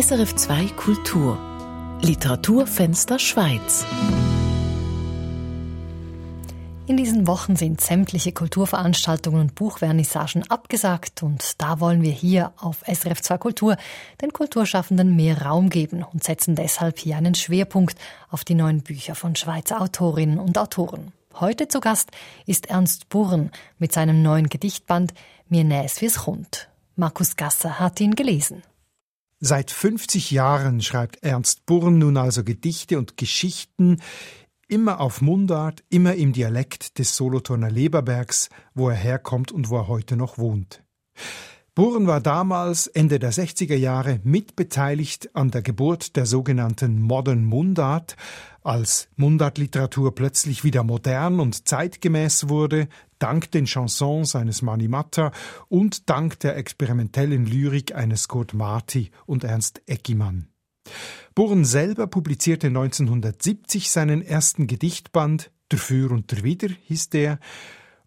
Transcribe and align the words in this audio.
SRF 0.00 0.36
2 0.36 0.66
Kultur 0.76 1.36
Literaturfenster 2.02 3.18
Schweiz 3.18 3.84
in 6.86 6.96
diesen 6.96 7.26
Wochen 7.26 7.56
sind 7.56 7.80
sämtliche 7.80 8.30
Kulturveranstaltungen 8.30 9.40
und 9.40 9.56
Buchvernissagen 9.56 10.48
abgesagt 10.48 11.24
und 11.24 11.60
da 11.60 11.80
wollen 11.80 12.02
wir 12.02 12.12
hier 12.12 12.52
auf 12.58 12.84
SRF 12.86 13.22
2 13.22 13.38
Kultur 13.38 13.76
den 14.22 14.32
Kulturschaffenden 14.32 15.16
mehr 15.16 15.42
Raum 15.42 15.68
geben 15.68 16.04
und 16.04 16.22
setzen 16.22 16.54
deshalb 16.54 17.00
hier 17.00 17.16
einen 17.16 17.34
Schwerpunkt 17.34 17.98
auf 18.30 18.44
die 18.44 18.54
neuen 18.54 18.82
Bücher 18.82 19.16
von 19.16 19.34
Schweizer 19.34 19.80
Autorinnen 19.80 20.38
und 20.38 20.58
Autoren. 20.58 21.10
Heute 21.40 21.66
zu 21.66 21.80
Gast 21.80 22.12
ist 22.46 22.66
Ernst 22.70 23.08
Burren 23.08 23.50
mit 23.80 23.92
seinem 23.92 24.22
neuen 24.22 24.48
Gedichtband 24.48 25.12
Mir 25.48 25.64
näs 25.64 26.00
wie's 26.00 26.28
rund. 26.28 26.68
Markus 26.94 27.34
Gasser 27.34 27.80
hat 27.80 28.00
ihn 28.00 28.14
gelesen. 28.14 28.62
Seit 29.40 29.70
50 29.70 30.32
Jahren 30.32 30.80
schreibt 30.80 31.22
Ernst 31.22 31.64
Burren 31.64 31.98
nun 31.98 32.16
also 32.16 32.42
Gedichte 32.42 32.98
und 32.98 33.16
Geschichten, 33.16 33.98
Immer 34.70 35.00
auf 35.00 35.22
Mundart, 35.22 35.82
immer 35.88 36.14
im 36.16 36.34
Dialekt 36.34 36.98
des 36.98 37.16
Solothurner 37.16 37.70
Leberbergs, 37.70 38.50
wo 38.74 38.90
er 38.90 38.96
herkommt 38.96 39.50
und 39.50 39.70
wo 39.70 39.78
er 39.78 39.88
heute 39.88 40.14
noch 40.14 40.36
wohnt. 40.36 40.82
Buren 41.74 42.06
war 42.06 42.20
damals, 42.20 42.86
Ende 42.86 43.18
der 43.18 43.32
60er 43.32 43.76
Jahre, 43.76 44.20
mitbeteiligt 44.24 45.34
an 45.34 45.50
der 45.50 45.62
Geburt 45.62 46.16
der 46.16 46.26
sogenannten 46.26 47.00
Modern 47.00 47.44
Mundart, 47.44 48.16
als 48.62 49.08
Mundartliteratur 49.16 50.14
plötzlich 50.14 50.64
wieder 50.64 50.82
modern 50.82 51.40
und 51.40 51.66
zeitgemäß 51.66 52.50
wurde, 52.50 52.88
dank 53.18 53.50
den 53.50 53.66
Chansons 53.66 54.34
eines 54.36 54.62
Mani 54.62 54.88
Matta 54.88 55.32
und 55.68 56.08
dank 56.08 56.38
der 56.40 56.56
experimentellen 56.56 57.46
Lyrik 57.46 57.94
eines 57.94 58.28
Kurt 58.28 58.54
Marti 58.54 59.10
und 59.26 59.44
Ernst 59.44 59.82
Eckimann. 59.86 60.48
Burren 61.34 61.64
selber 61.64 62.06
publizierte 62.06 62.68
1970 62.68 63.90
seinen 63.90 64.22
ersten 64.22 64.66
Gedichtband 64.66 65.50
Dafür 65.68 66.12
und 66.12 66.32
Dawider 66.32 66.68
hieß 66.68 67.10
der, 67.10 67.38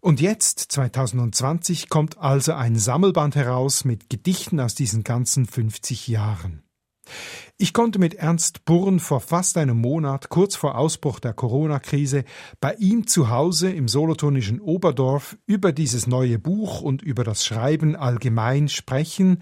und 0.00 0.20
jetzt, 0.20 0.58
2020, 0.58 1.88
kommt 1.88 2.18
also 2.18 2.54
ein 2.54 2.74
Sammelband 2.74 3.36
heraus 3.36 3.84
mit 3.84 4.10
Gedichten 4.10 4.58
aus 4.58 4.74
diesen 4.74 5.04
ganzen 5.04 5.46
50 5.46 6.08
Jahren. 6.08 6.64
Ich 7.58 7.72
konnte 7.72 7.98
mit 7.98 8.14
Ernst 8.14 8.64
Burren 8.64 8.98
vor 8.98 9.20
fast 9.20 9.56
einem 9.56 9.80
Monat, 9.80 10.28
kurz 10.30 10.56
vor 10.56 10.76
Ausbruch 10.76 11.20
der 11.20 11.32
Corona-Krise, 11.32 12.24
bei 12.60 12.74
ihm 12.74 13.06
zu 13.06 13.30
Hause 13.30 13.70
im 13.70 13.88
solothurnischen 13.88 14.60
Oberdorf 14.60 15.36
über 15.46 15.72
dieses 15.72 16.06
neue 16.06 16.38
Buch 16.38 16.80
und 16.80 17.02
über 17.02 17.24
das 17.24 17.44
Schreiben 17.44 17.94
allgemein 17.94 18.68
sprechen, 18.68 19.38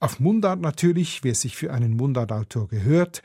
auf 0.00 0.20
Mundart 0.20 0.60
natürlich, 0.60 1.24
wie 1.24 1.30
es 1.30 1.40
sich 1.40 1.56
für 1.56 1.72
einen 1.72 1.96
Mundartautor 1.96 2.68
gehört, 2.68 3.22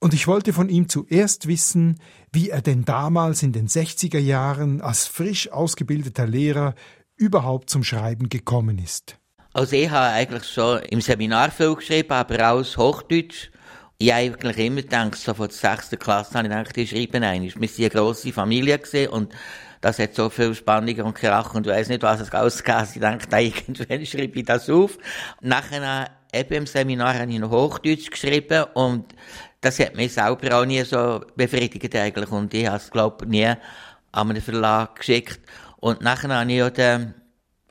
und 0.00 0.14
ich 0.14 0.28
wollte 0.28 0.52
von 0.52 0.68
ihm 0.68 0.88
zuerst 0.88 1.48
wissen, 1.48 1.98
wie 2.32 2.50
er 2.50 2.62
denn 2.62 2.84
damals 2.84 3.42
in 3.42 3.52
den 3.52 3.66
60er 3.66 4.18
Jahren 4.18 4.80
als 4.80 5.06
frisch 5.06 5.50
ausgebildeter 5.50 6.26
Lehrer 6.26 6.74
überhaupt 7.16 7.68
zum 7.68 7.82
Schreiben 7.82 8.28
gekommen 8.28 8.78
ist. 8.78 9.18
Also 9.52 9.76
ich 9.76 9.88
habe 9.90 10.14
eigentlich 10.14 10.44
schon 10.44 10.80
im 10.84 11.00
Seminar 11.00 11.50
viel 11.50 11.74
geschrieben, 11.74 12.12
aber 12.12 12.50
auch 12.50 12.76
Hochdeutsch. 12.76 13.50
Ich 13.96 14.12
habe 14.12 14.20
eigentlich 14.20 14.58
immer 14.58 14.82
gedacht, 14.82 15.16
so 15.16 15.34
von 15.34 15.48
der 15.48 15.56
sechsten 15.56 15.98
Klasse 15.98 16.34
habe 16.34 16.46
ich 16.46 16.54
gedacht, 16.54 16.76
ich 16.76 16.90
schreibe 16.90 17.16
einmal. 17.16 17.40
Wir 17.42 17.68
sind 17.68 17.84
eine 17.84 17.90
grosse 17.90 18.32
Familie 18.32 18.78
gewesen 18.78 19.08
und 19.08 19.34
das 19.80 19.98
hat 19.98 20.14
so 20.14 20.28
viel 20.28 20.54
Spannung 20.54 21.00
und 21.00 21.14
Krach 21.14 21.54
und 21.54 21.66
ich 21.66 21.72
weiss 21.72 21.88
nicht, 21.88 22.02
was 22.02 22.20
es 22.20 22.32
ausgegeben 22.32 22.88
Ich 22.94 23.00
dachte, 23.00 23.36
irgendwann 23.36 24.06
schreibe 24.06 24.38
ich 24.38 24.44
das 24.44 24.68
auf. 24.68 24.98
Nachher, 25.40 26.10
eben 26.32 26.54
im 26.54 26.66
Seminar, 26.66 27.18
habe 27.18 27.32
ich 27.32 27.38
noch 27.38 27.50
Hochdeutsch 27.50 28.10
geschrieben 28.10 28.64
und 28.74 29.14
das 29.60 29.78
hat 29.80 29.96
mich 29.96 30.12
selber 30.12 30.58
auch 30.58 30.64
nie 30.64 30.82
so 30.84 31.22
befriedigt 31.36 31.96
eigentlich 31.96 32.30
und 32.30 32.52
ich 32.54 32.66
habe 32.66 32.76
es, 32.76 32.90
glaube 32.90 33.24
ich, 33.24 33.30
nie 33.30 33.46
an 33.46 34.30
einen 34.30 34.42
Verlag 34.42 34.96
geschickt. 34.96 35.40
Und 35.78 36.02
nachher 36.02 36.28
habe 36.28 36.50
ich 36.50 36.58
ja 36.58 36.70
den 36.70 37.14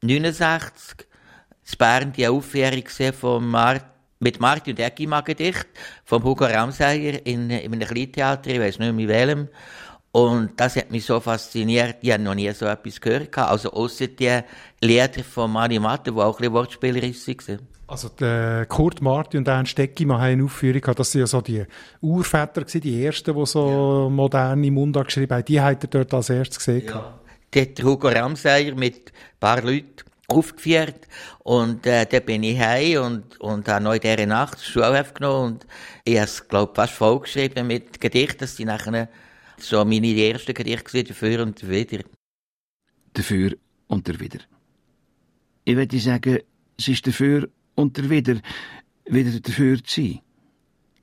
69 0.01 1.07
in 1.69 1.77
Bern 1.77 2.13
die 2.13 2.27
Aufführung 2.27 2.83
von 3.13 3.47
Mart 3.47 3.85
mit 4.19 4.39
Martin 4.39 4.73
und 4.73 4.79
Egima 4.79 5.21
Gedicht 5.21 5.67
vom 6.05 6.23
Hugo 6.23 6.45
Ramsayer 6.45 7.25
in, 7.25 7.49
in 7.49 7.73
einem 7.73 7.87
Kleintheater, 7.87 8.49
ich 8.49 8.59
weiß 8.59 8.79
nicht 8.79 8.93
mehr 8.93 9.07
welchem. 9.07 9.47
Und 10.11 10.51
das 10.55 10.75
hat 10.75 10.89
mich 10.89 11.05
so 11.05 11.19
fasziniert. 11.19 11.97
Ich 12.01 12.11
habe 12.11 12.23
noch 12.23 12.33
nie 12.33 12.51
so 12.51 12.65
etwas 12.65 12.99
gehört. 12.99 13.37
Also, 13.37 13.71
außer 13.71 14.07
die 14.07 14.39
Lieder 14.81 15.23
von 15.23 15.51
Mani 15.51 15.77
Matte, 15.77 16.11
die 16.11 16.17
auch 16.17 16.33
ein 16.33 16.37
bisschen 16.37 16.53
wortspielerisch 16.53 17.27
waren. 17.27 17.59
Also, 17.85 18.09
der 18.09 18.65
Kurt 18.65 19.01
Marti 19.01 19.37
und 19.37 19.47
Ernst 19.47 19.73
Steckimann 19.73 20.17
haben 20.17 20.31
eine 20.31 20.43
Aufführung 20.45 20.81
gehabt. 20.81 20.99
Das 20.99 21.11
sind 21.11 21.21
ja 21.21 21.27
so 21.27 21.41
die 21.41 21.65
Urväter 22.01 22.61
gewesen, 22.61 22.81
die 22.81 23.05
ersten, 23.05 23.35
die 23.35 23.45
so 23.45 24.05
ja. 24.05 24.09
moderne 24.09 24.71
Mundart 24.71 25.07
geschrieben 25.07 25.35
haben. 25.35 25.45
Die 25.45 25.61
hat 25.61 25.83
er 25.83 25.89
dort 25.89 26.13
als 26.13 26.29
erstes 26.31 26.57
gesehen. 26.57 26.87
Ja. 26.87 27.19
Der 27.53 27.67
Hugo 27.83 28.07
Ramsayer 28.07 28.73
mit 28.73 28.95
ein 28.95 29.39
paar 29.39 29.61
Leuten 29.61 29.97
aufgeführt 30.27 31.07
und 31.39 31.85
äh, 31.85 32.05
da 32.05 32.19
bin 32.19 32.43
ich 32.43 32.59
heim 32.59 33.01
und, 33.01 33.39
und 33.39 33.67
habe 33.67 33.83
noch 33.83 33.93
in 33.93 34.01
dieser 34.01 34.25
Nacht 34.25 34.61
Schulheft 34.61 35.15
genommen 35.15 35.53
und 35.53 35.67
ich 36.03 36.15
habe 36.15 36.25
es, 36.25 36.47
glaube 36.47 36.75
fast 36.75 36.93
vollgeschrieben 36.93 37.65
mit 37.65 38.01
Gedichten, 38.01 38.39
dass 38.39 38.55
die 38.55 38.65
nachher 38.65 39.09
so 39.57 39.83
meine 39.85 40.13
ersten 40.15 40.53
Gedichte 40.53 41.03
dafür 41.03 41.43
und 41.43 41.67
wieder. 41.69 42.03
Dafür 43.13 43.55
und 43.87 44.07
der 44.07 44.19
wieder. 44.19 44.39
Ich 45.63 45.75
würde 45.75 45.99
sagen, 45.99 46.39
es 46.77 46.87
ist 46.87 47.07
dafür 47.07 47.49
und 47.75 47.95
der 47.95 48.09
wieder, 48.09 48.41
wieder 49.05 49.39
dafür 49.39 49.81
zu 49.81 50.01
sein. 50.01 50.19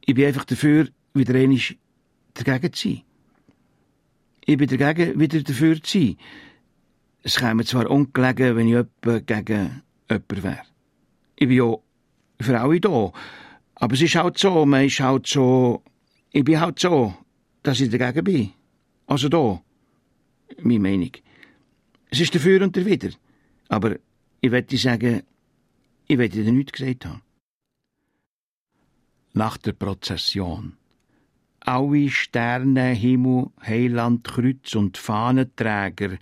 Ich 0.05 0.15
bin 0.15 0.27
einfach 0.27 0.45
dafür, 0.45 0.89
wieder 1.15 1.35
einmal 1.35 1.59
dagegen 2.35 2.73
zu 2.75 2.89
sein. 2.89 3.03
Ich 4.45 4.57
bin 4.59 4.69
dagegen, 4.69 5.19
wieder 5.19 5.41
dafür 5.43 5.83
zu 5.83 5.99
sein. 5.99 6.17
Es 7.27 7.37
käme 7.37 7.65
zwar 7.65 7.91
ungelegen, 7.91 8.55
wenn 8.55 8.69
ich 8.69 8.75
etwa 8.75 9.19
gegen 9.19 9.83
jemanden 10.11 10.43
wäre. 10.43 10.63
Ich 11.37 11.49
bin 11.49 11.57
ja 11.57 11.75
für 12.39 12.61
alle 12.61 12.81
da. 12.81 13.13
Aber 13.77 13.95
es 13.95 14.03
ist 14.03 14.15
halt 14.15 14.37
so, 14.37 14.67
man 14.67 14.85
ist 14.85 15.01
halt 15.01 15.27
so, 15.27 15.83
ich 16.31 16.45
bin 16.45 16.61
halt 16.61 16.79
so, 16.79 17.15
dass 17.63 17.81
ich 17.81 17.91
dagegen 17.91 18.25
bin. 18.25 18.53
Also 19.07 19.31
da. 19.31 19.63
Meine 20.61 20.81
Meinung. 20.81 21.13
Es 22.11 22.21
ist 22.21 22.35
dafür 22.35 22.61
und 22.63 22.77
dawider. 22.77 23.11
Aber 23.69 23.97
ich 24.43 24.51
werde 24.51 24.77
sagen, 24.77 25.23
ich 26.07 26.19
werde 26.19 26.43
dir 26.43 26.53
nichts 26.53 26.73
gesagt 26.73 27.07
haben. 27.07 27.23
Nach 29.33 29.57
der 29.57 29.73
Prozession. 29.73 30.77
Alle 31.65 32.09
Sterne, 32.11 32.93
Himmel, 32.93 33.51
Heiland, 33.67 34.25
Kreuz 34.25 34.75
und 34.75 34.97
Fahnenträger 34.97 36.19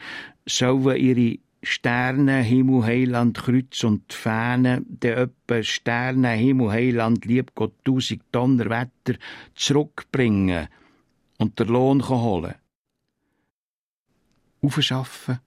sollen 0.46 0.96
ihre 0.96 1.38
Sterne, 1.62 2.42
Himmel, 2.42 2.84
Heiland, 2.84 3.38
Kreuz 3.38 3.84
und 3.84 4.12
Fahnen, 4.12 4.86
der 4.88 5.16
öppe 5.16 5.62
Sterne, 5.62 6.30
Himmel, 6.30 6.70
Heiland, 6.70 7.24
lieb 7.24 7.54
Gott, 7.54 7.74
tausend 7.84 8.22
Donnerwetter 8.32 9.14
zurückbringen– 9.54 10.68
und 11.42 11.58
der 11.58 11.66
Lohn 11.66 12.08
holen. 12.08 12.54
Aufschaffen, 14.62 15.40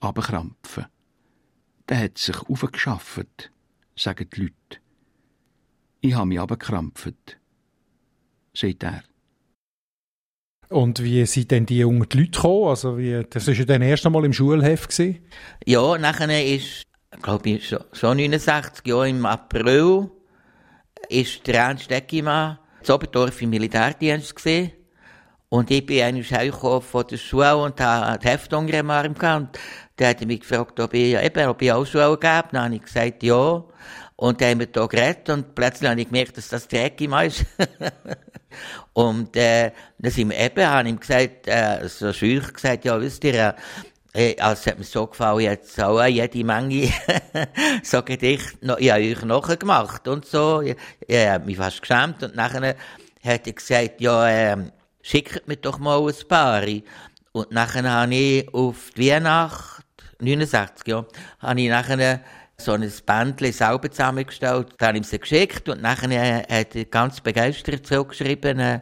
abkrampfen. 0.00 0.86
Der 1.86 1.98
hat 1.98 2.18
sich 2.18 2.38
aufgeschafft, 2.48 3.52
sagen 3.94 4.28
die 4.30 4.40
Leute. 4.40 4.80
Ich 6.00 6.14
habe 6.14 6.26
mich 6.26 6.40
abgekrampft, 6.40 7.38
sagt 8.54 8.82
er. 8.82 9.04
Und 10.74 11.04
wie 11.04 11.24
sind 11.24 11.52
denn 11.52 11.66
die 11.66 11.78
jungen 11.78 12.00
Leute 12.00 12.16
gekommen? 12.16 12.70
Also 12.70 12.98
wie, 12.98 13.24
das 13.30 13.46
war 13.46 13.54
ja 13.54 13.64
dann 13.64 13.80
erst 13.80 14.04
einmal 14.06 14.24
im 14.24 14.32
Schulheft. 14.32 14.90
Gewesen. 14.90 15.20
Ja, 15.64 15.96
nachher 15.98 16.44
ist, 16.44 16.82
glaube 17.22 17.50
ich, 17.50 17.68
schon, 17.68 17.84
schon 17.92 18.16
69 18.16 18.84
Jahre 18.84 19.08
im 19.08 19.24
April, 19.24 20.10
ist 21.08 21.46
der 21.46 21.60
Ernst 21.60 21.92
Eckimann 21.92 22.58
in 22.84 22.92
Oberdorf 22.92 23.40
im 23.40 23.50
Militärdienst 23.50 24.34
gesehen. 24.34 24.72
Und 25.48 25.70
ich 25.70 25.86
bin 25.86 26.02
eigentlich 26.02 26.26
von 26.52 27.06
der 27.08 27.18
Schule 27.18 27.56
und 27.56 27.80
habe 27.80 28.18
die 28.18 28.26
Heftung 28.26 28.66
im 28.66 28.90
Arm 28.90 29.14
gehabt. 29.14 29.56
Der 29.96 30.08
hat 30.08 30.26
mich 30.26 30.40
gefragt, 30.40 30.80
ob 30.80 30.92
ich, 30.92 31.14
eben, 31.14 31.48
ob 31.48 31.62
ich 31.62 31.70
auch 31.70 31.86
Schule 31.86 32.18
gebe. 32.18 32.48
Dann 32.50 32.64
habe 32.64 32.74
ich 32.74 32.82
gesagt, 32.82 33.22
ja. 33.22 33.62
Und 34.16 34.40
dann 34.40 34.50
haben 34.50 34.60
wir 34.60 34.66
da 34.66 34.86
geredet 34.86 35.28
und 35.28 35.54
plötzlich 35.54 35.90
habe 35.90 36.00
ich 36.00 36.06
gemerkt, 36.06 36.36
dass 36.36 36.48
das 36.48 36.68
Dreck 36.68 37.00
im 37.00 37.14
ist. 37.14 37.44
und, 38.92 39.36
äh, 39.36 39.72
dann 39.98 40.12
sind 40.12 40.30
wir 40.30 40.38
eben, 40.38 40.66
habe 40.66 40.88
ihm 40.88 41.00
gesagt, 41.00 41.48
äh, 41.48 41.88
so 41.88 42.12
schüch 42.12 42.52
gesagt, 42.52 42.84
ja, 42.84 43.00
wisst 43.00 43.24
ihr, 43.24 43.56
äh, 44.14 44.36
also 44.38 44.70
hat 44.70 44.78
mir 44.78 44.84
so 44.84 45.08
gefallen, 45.08 45.40
jetzt 45.40 45.80
auch 45.80 46.04
jede 46.04 46.44
Menge 46.44 46.92
so 47.82 48.02
Gedichte, 48.02 48.64
noch, 48.64 48.78
ich 48.78 48.90
habe 48.90 49.02
euch 49.02 49.22
nachgemacht 49.24 50.06
und 50.06 50.24
so. 50.24 50.60
Ich, 50.60 50.76
ich 51.06 51.26
habe 51.26 51.44
mich 51.44 51.56
fast 51.56 51.80
geschämt 51.80 52.22
und 52.22 52.36
nachher 52.36 52.76
hat 53.24 53.46
er 53.46 53.52
gesagt, 53.52 54.00
ja, 54.00 54.28
äh, 54.28 54.56
schickt 55.02 55.48
mir 55.48 55.56
doch 55.56 55.78
mal 55.78 56.00
ein 56.06 56.28
paar. 56.28 56.62
Und 57.32 57.50
nachher 57.50 57.90
habe 57.90 58.14
ich 58.14 58.54
auf 58.54 58.90
die 58.96 59.10
Weihnacht, 59.10 59.84
69, 60.20 60.86
ja, 60.86 61.04
habe 61.40 61.60
ich 61.60 61.68
nachher 61.68 62.20
so 62.56 62.72
ein 62.72 62.90
Bändchen 63.06 63.52
selber 63.52 63.90
zusammengestellt. 63.90 64.74
Dann 64.78 64.88
habe 64.88 64.98
ich 64.98 65.12
ihm 65.12 65.20
geschickt 65.20 65.68
und 65.68 65.82
nachher 65.82 66.46
hat 66.48 66.76
er 66.76 66.84
ganz 66.84 67.20
begeistert 67.20 67.86
zurückgeschrieben, 67.86 68.58
äh, 68.58 68.80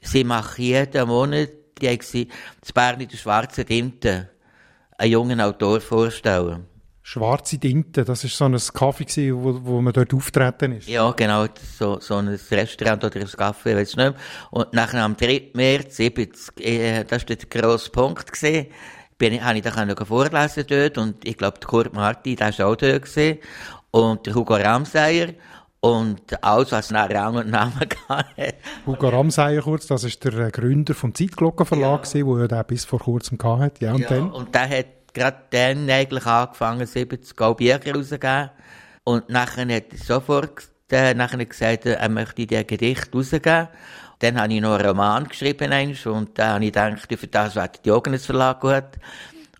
sie 0.00 0.24
machen 0.24 0.62
jeden 0.62 1.08
Monat, 1.08 1.50
die 1.80 1.88
haben 1.88 2.00
sie, 2.00 2.28
das 2.60 2.72
Bern 2.72 3.00
in 3.00 3.08
der 3.08 3.16
schwarzen 3.16 3.66
Tinte, 3.66 4.30
einen 4.96 5.12
jungen 5.12 5.40
Autor 5.40 5.80
vorstellen. 5.80 6.66
Schwarze 7.02 7.58
Tinte, 7.58 8.04
das 8.04 8.22
war 8.22 8.30
so 8.30 8.44
ein 8.44 8.74
Kaffee, 8.74 9.34
wo, 9.34 9.58
wo 9.64 9.80
man 9.80 9.92
dort 9.92 10.14
auftreten 10.14 10.72
ist. 10.72 10.86
Ja, 10.86 11.10
genau, 11.10 11.46
so, 11.76 11.98
so 11.98 12.16
ein 12.16 12.28
Restaurant 12.28 13.02
oder 13.02 13.20
ein 13.20 13.26
Café, 13.26 13.74
weiß 13.74 13.90
ich 13.90 13.96
nicht 13.96 14.10
mehr. 14.10 14.14
Und 14.50 14.72
nachher 14.72 15.02
am 15.02 15.16
3. 15.16 15.50
März 15.54 15.96
70, 15.96 16.64
äh, 16.64 17.04
das 17.04 17.22
war 17.22 17.36
der 17.36 17.48
grosse 17.48 17.90
Punkt 17.90 18.30
gewesen, 18.30 18.66
bin 19.20 19.34
ich, 19.34 19.42
habe 19.42 19.58
ich 19.58 19.62
da 19.62 20.04
vorlesen 20.04 20.64
dort 20.66 20.98
und 20.98 21.28
ich 21.28 21.36
glaube, 21.36 21.58
der 21.60 21.68
Kurt 21.68 21.92
Marti, 21.92 22.34
der 22.34 22.58
war 22.58 22.66
auch 22.66 22.76
dort 22.76 23.02
gewesen. 23.02 23.38
Und 23.92 24.26
der 24.26 24.34
Hugo 24.34 24.54
Ramseyer. 24.54 25.28
Und 25.82 26.44
alles, 26.44 26.72
was 26.72 26.90
nach 26.90 27.08
Rang 27.08 27.36
und 27.36 27.50
Namen 27.50 27.72
hatte. 28.08 28.54
Hugo 28.86 29.08
Ramseyer 29.08 29.62
kurz, 29.62 29.86
das 29.86 30.04
ist 30.04 30.22
der 30.24 30.34
äh, 30.34 30.50
Gründer 30.50 30.94
vom 30.94 31.14
Zeitglockenverlag, 31.14 32.14
ja. 32.14 32.26
wo 32.26 32.36
er 32.36 32.48
den 32.48 32.64
bis 32.66 32.84
vor 32.84 32.98
kurzem 32.98 33.38
hatte. 33.42 33.86
Ja, 33.86 33.92
und 33.94 34.00
ja, 34.00 34.08
dann? 34.08 34.30
Und 34.30 34.54
der 34.54 34.68
hat 34.68 34.86
gerade 35.14 35.38
dann 35.50 35.88
eigentlich 35.88 36.26
angefangen, 36.26 36.86
70 36.86 37.34
Bücher 37.56 37.94
rauszugeben. 37.94 38.50
Und 39.04 39.28
nachher 39.30 39.62
hat 39.74 39.92
er 39.92 39.98
sofort 39.98 40.68
äh, 40.90 41.14
nachher 41.14 41.44
gesagt, 41.44 41.86
er 41.86 42.08
möchte 42.08 42.46
die 42.46 42.66
Gedicht 42.66 43.14
rausgeben. 43.14 43.68
Dann 44.20 44.40
habe 44.40 44.52
ich 44.52 44.60
noch 44.60 44.74
einen 44.78 44.86
Roman 44.86 45.24
geschrieben 45.24 45.72
und 46.04 46.38
dann 46.38 46.54
habe 46.54 46.64
ich 46.64 46.72
gedacht, 46.72 47.18
für 47.18 47.26
das 47.26 47.56
wäre 47.56 47.68
der 47.68 47.92
Jogenes 47.92 48.26
Verlag 48.26 48.60
gut. 48.60 48.84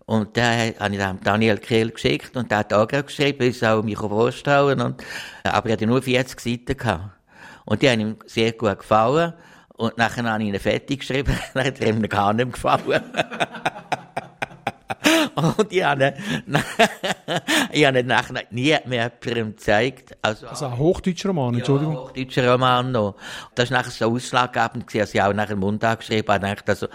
Und 0.05 0.35
dann 0.37 0.73
habe 0.79 0.93
ich 0.93 0.99
dann 0.99 1.19
Daniel 1.23 1.57
Kehl 1.57 1.89
geschickt 1.89 2.35
und 2.35 2.51
der 2.51 2.59
hat 2.59 2.73
auch 2.73 2.87
geschrieben, 2.87 3.43
ich 3.43 3.59
soll 3.59 3.81
mich 3.81 3.97
vorstellen. 3.97 4.81
Und, 4.81 5.03
aber 5.43 5.69
er 5.69 5.73
hatte 5.73 5.87
nur 5.87 6.01
40 6.01 6.39
Seiten 6.39 6.77
gehabt. 6.77 7.09
Und 7.65 7.81
die 7.81 7.89
haben 7.89 7.99
ihm 8.01 8.15
sehr 8.25 8.51
gut 8.51 8.79
gefallen. 8.79 9.33
Und 9.77 9.97
nachher 9.97 10.23
habe 10.25 10.43
ich 10.43 10.49
ihn 10.49 10.59
fertig 10.59 10.99
geschrieben, 10.99 11.35
dann 11.53 11.65
hat 11.65 11.79
er 11.79 11.87
ihm 11.87 12.07
gar 12.07 12.33
nicht 12.33 12.53
gefallen. 12.53 13.03
Und 15.57 15.71
ich 15.71 15.83
habe, 15.83 16.13
ich 17.71 17.85
habe 17.85 18.03
nachher 18.03 18.43
nie 18.51 18.75
mehr 18.85 19.11
gezeigt. 19.19 20.17
Also, 20.21 20.47
also 20.47 20.65
ein 20.65 20.77
hochdeutscher 20.77 21.29
Roman, 21.29 21.55
Entschuldigung. 21.55 21.93
Ja, 21.93 21.99
ein 21.99 22.05
hochdeutscher 22.05 22.51
Roman 22.51 22.91
noch. 22.91 23.15
Das 23.55 23.71
war 23.71 23.79
nachher 23.79 23.91
so 23.91 24.11
ausschlaggebend, 24.11 24.93
dass 24.93 25.13
ich 25.13 25.21
auch 25.21 25.33
nachher 25.33 25.55
Mundart 25.55 25.99
geschrieben 25.99 26.27
habe. 26.27 26.61
Also, 26.65 26.87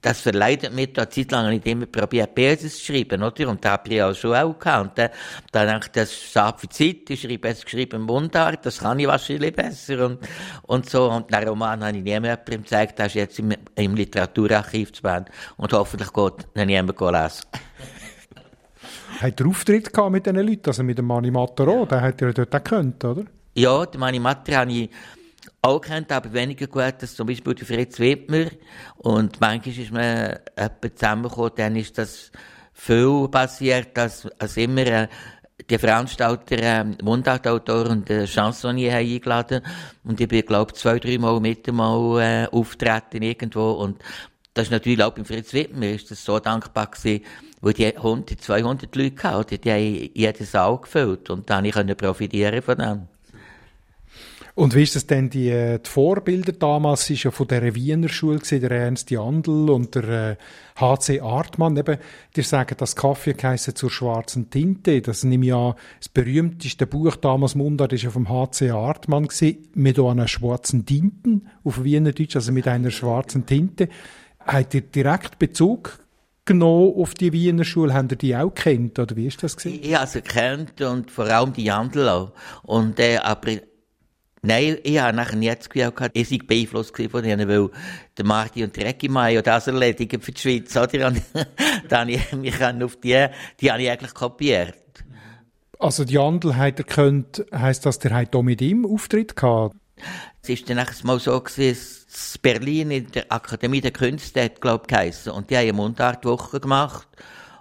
das 0.00 0.20
verleitet 0.20 0.72
mir 0.72 0.86
da 0.88 1.10
Zeit 1.10 1.32
lang 1.32 1.50
nicht 1.50 1.66
immer 1.66 1.86
probiert, 1.86 2.34
Perses 2.34 2.78
zu 2.78 2.92
schreiben, 2.92 3.22
oder? 3.22 3.48
Und 3.48 3.64
da 3.64 3.72
habe 3.72 3.92
ich 3.92 4.02
auch 4.02 4.14
schon 4.14 4.34
auch 4.34 4.58
gehabt. 4.58 4.88
Und 4.88 4.98
dann, 4.98 5.10
dann 5.50 5.68
denke 5.68 5.86
ich, 5.86 5.92
das 5.92 6.12
ist 6.12 6.32
für 6.32 6.68
Zeit, 6.68 7.10
ich 7.10 7.20
schreibe 7.20 7.48
jetzt 7.48 7.64
geschrieben 7.64 8.02
Mundart, 8.02 8.64
das 8.64 8.78
kann 8.78 8.98
ich 9.00 9.06
wahrscheinlich 9.06 9.54
besser 9.54 10.06
und, 10.06 10.20
und 10.62 10.88
so. 10.88 11.10
Und 11.10 11.32
den 11.32 11.48
Roman 11.48 11.84
habe 11.84 11.96
ich 11.96 12.04
nie 12.04 12.20
mehr 12.20 12.30
jemandem 12.30 12.62
gezeigt, 12.62 12.98
das 12.98 13.08
ist 13.08 13.14
jetzt 13.14 13.38
im, 13.40 13.54
im 13.74 13.94
Literaturarchiv 13.94 14.92
zu 14.92 15.02
werden. 15.02 15.26
Und 15.56 15.72
hoffentlich 15.72 16.12
geht 16.12 16.46
niemand 16.54 17.00
lesen. 17.00 17.44
Hat 19.20 19.40
er 19.40 19.46
Auftritt 19.46 19.92
gehabt 19.92 20.12
mit 20.12 20.26
diesen 20.26 20.36
Leuten, 20.36 20.66
also 20.66 20.84
mit 20.84 20.96
dem 20.96 21.06
Mani 21.06 21.32
Matero, 21.32 21.86
den 21.86 22.00
hat 22.00 22.22
er 22.22 22.32
dort 22.32 22.54
auch 22.54 22.62
gekannt, 22.62 23.04
oder? 23.04 23.24
Ja, 23.54 23.84
den 23.84 23.98
Mani 23.98 24.20
Matero 24.20 24.58
habe 24.58 24.70
ich 24.70 24.90
auch 25.62 25.80
kennt, 25.80 26.12
aber 26.12 26.32
weniger 26.32 26.66
gut 26.66 26.82
als 26.82 27.14
zum 27.14 27.26
Beispiel 27.26 27.56
Fritz 27.56 27.98
Wittmer. 27.98 28.46
Und 28.96 29.40
manchmal 29.40 29.78
ist 29.78 29.92
man 29.92 30.38
jemand 30.56 30.98
zusammengekommen, 30.98 31.52
dann 31.56 31.76
ist 31.76 31.98
das 31.98 32.30
viel 32.72 33.28
passiert, 33.28 33.96
dass, 33.96 34.26
als 34.38 34.56
immer 34.56 34.86
äh, 34.86 35.08
die 35.68 35.78
Veranstalter 35.78 36.56
äh, 36.56 36.84
Mundartautor 37.02 37.90
und 37.90 38.08
äh, 38.08 38.26
Chansonnier 38.26 38.92
haben 38.92 39.06
eingeladen. 39.06 39.62
Und 40.04 40.20
ich 40.20 40.28
bin, 40.28 40.46
glaube 40.46 40.72
zwei, 40.74 40.98
drei 40.98 41.18
Mal 41.18 41.40
mit 41.40 41.66
Mal 41.72 42.20
äh, 42.20 42.46
auftreten 42.46 43.22
irgendwo. 43.22 43.72
Und 43.72 44.00
das 44.54 44.66
ist 44.66 44.70
natürlich 44.70 45.02
auch 45.02 45.12
beim 45.12 45.24
Fritz 45.24 45.52
Wittmer 45.52 45.90
ist 45.90 46.10
das 46.10 46.24
so 46.24 46.38
dankbar 46.38 46.86
gewesen, 46.86 47.24
weil 47.60 47.72
die 47.72 47.96
100, 47.96 48.40
200 48.40 48.94
Leute 48.94 49.22
hatten, 49.24 49.60
die 49.60 49.70
haben 49.70 50.10
jeden 50.14 50.46
Saal 50.46 50.78
gefüllt. 50.78 51.30
Und 51.30 51.50
dann 51.50 51.68
konnte 51.70 51.92
ich 51.92 51.98
profitieren 51.98 52.62
von 52.62 52.78
dem. 52.78 53.17
Und 54.58 54.74
wie 54.74 54.82
ist 54.82 54.96
das 54.96 55.06
denn, 55.06 55.30
die, 55.30 55.50
äh, 55.50 55.78
die 55.78 55.88
Vorbilder 55.88 56.50
damals 56.50 57.08
ist 57.10 57.22
ja 57.22 57.30
von 57.30 57.46
der 57.46 57.76
Wiener 57.76 58.08
Schule 58.08 58.40
der 58.40 58.72
Ernst 58.72 59.08
Jandl 59.08 59.70
und 59.70 59.94
der 59.94 60.32
äh, 60.32 60.36
HC 60.80 61.20
Artmann. 61.20 61.76
Eben, 61.76 61.96
die 62.34 62.42
sagen, 62.42 62.74
das 62.76 62.96
Kaffee 62.96 63.36
zur 63.56 63.88
schwarzen 63.88 64.50
Tinte. 64.50 65.00
Das 65.00 65.22
nehme 65.22 65.46
ich 65.46 65.76
das 66.00 66.08
berühmteste 66.08 66.88
Buch 66.88 67.14
damals 67.14 67.54
Mundart 67.54 67.92
ist 67.92 68.02
ja 68.02 68.10
vom 68.10 68.28
HC 68.28 68.70
Artmann 68.70 69.28
gewesen, 69.28 69.68
mit 69.74 69.96
einer 70.00 70.26
schwarzen 70.26 70.84
Tinten 70.84 71.46
auf 71.62 71.84
Wiener 71.84 72.10
Deutsch, 72.10 72.34
also 72.34 72.50
mit 72.50 72.66
einer 72.66 72.90
schwarzen 72.90 73.46
Tinte. 73.46 73.88
Habt 74.44 74.74
ihr 74.74 74.80
direkt 74.80 75.38
Bezug 75.38 76.00
genommen 76.46 76.94
auf 76.96 77.14
die 77.14 77.32
Wiener 77.32 77.62
Schule? 77.62 77.94
Habt 77.94 78.10
ihr 78.10 78.18
die 78.18 78.34
auch 78.34 78.50
kennt 78.50 78.98
oder 78.98 79.14
wie 79.14 79.28
ist 79.28 79.40
das 79.40 79.56
gewesen? 79.56 79.94
Habe 79.94 80.08
sie 80.08 80.20
kennt 80.20 80.80
und 80.80 81.12
vor 81.12 81.26
allem 81.26 81.52
die 81.52 81.62
Jandl 81.62 82.08
auch. 82.08 82.32
Und, 82.64 82.98
äh, 82.98 83.18
aber 83.18 83.52
Nein, 84.42 84.78
ich 84.82 84.98
habe 84.98 85.16
nachher 85.16 85.36
nie 85.36 85.52
das 85.54 85.68
Gefühl 85.68 85.90
gehabt, 85.90 86.16
ich 86.16 86.28
sei 86.28 86.38
beeinflusst 86.44 86.94
von 87.10 87.24
ihnen, 87.24 87.48
weil 87.48 87.70
der 88.16 88.24
Marti 88.24 88.62
und 88.62 88.76
der 88.76 88.86
Recki 88.86 89.08
Mai 89.08 89.40
das 89.42 89.66
erledigen 89.66 90.20
für 90.20 90.32
die 90.32 90.40
Schweiz, 90.40 90.76
oder? 90.76 91.12
da 91.88 92.00
habe 92.00 92.12
ich 92.12 92.32
mich 92.32 92.62
auf 92.62 92.96
die, 92.96 93.26
die 93.60 93.70
habe 93.70 93.82
ich 93.82 93.90
eigentlich 93.90 94.14
kopiert. 94.14 94.74
Also 95.78 96.04
die 96.04 96.18
Andel 96.18 96.56
hat 96.56 96.78
er 96.78 96.84
könnt, 96.84 97.44
heisst 97.52 97.86
das, 97.86 97.98
der 97.98 98.12
hat 98.12 98.34
auch 98.34 98.42
mit 98.42 98.60
ihm 98.60 98.84
Auftritt 98.84 99.36
gehabt? 99.36 99.76
Es 100.42 100.48
ist 100.48 100.70
dann 100.70 100.84
mal 101.02 101.18
so 101.18 101.40
gewesen, 101.40 101.78
dass 102.10 102.38
Berlin 102.38 102.90
in 102.90 103.10
der 103.10 103.30
Akademie 103.30 103.80
der 103.80 103.90
Künste 103.90 104.44
hat, 104.44 104.60
glaub 104.60 104.82
ich, 104.82 104.88
geheissen. 104.88 105.32
Und 105.32 105.50
die 105.50 105.56
haben 105.56 105.64
eine 105.64 105.72
Mundartwoche 105.72 106.60
gemacht. 106.60 107.08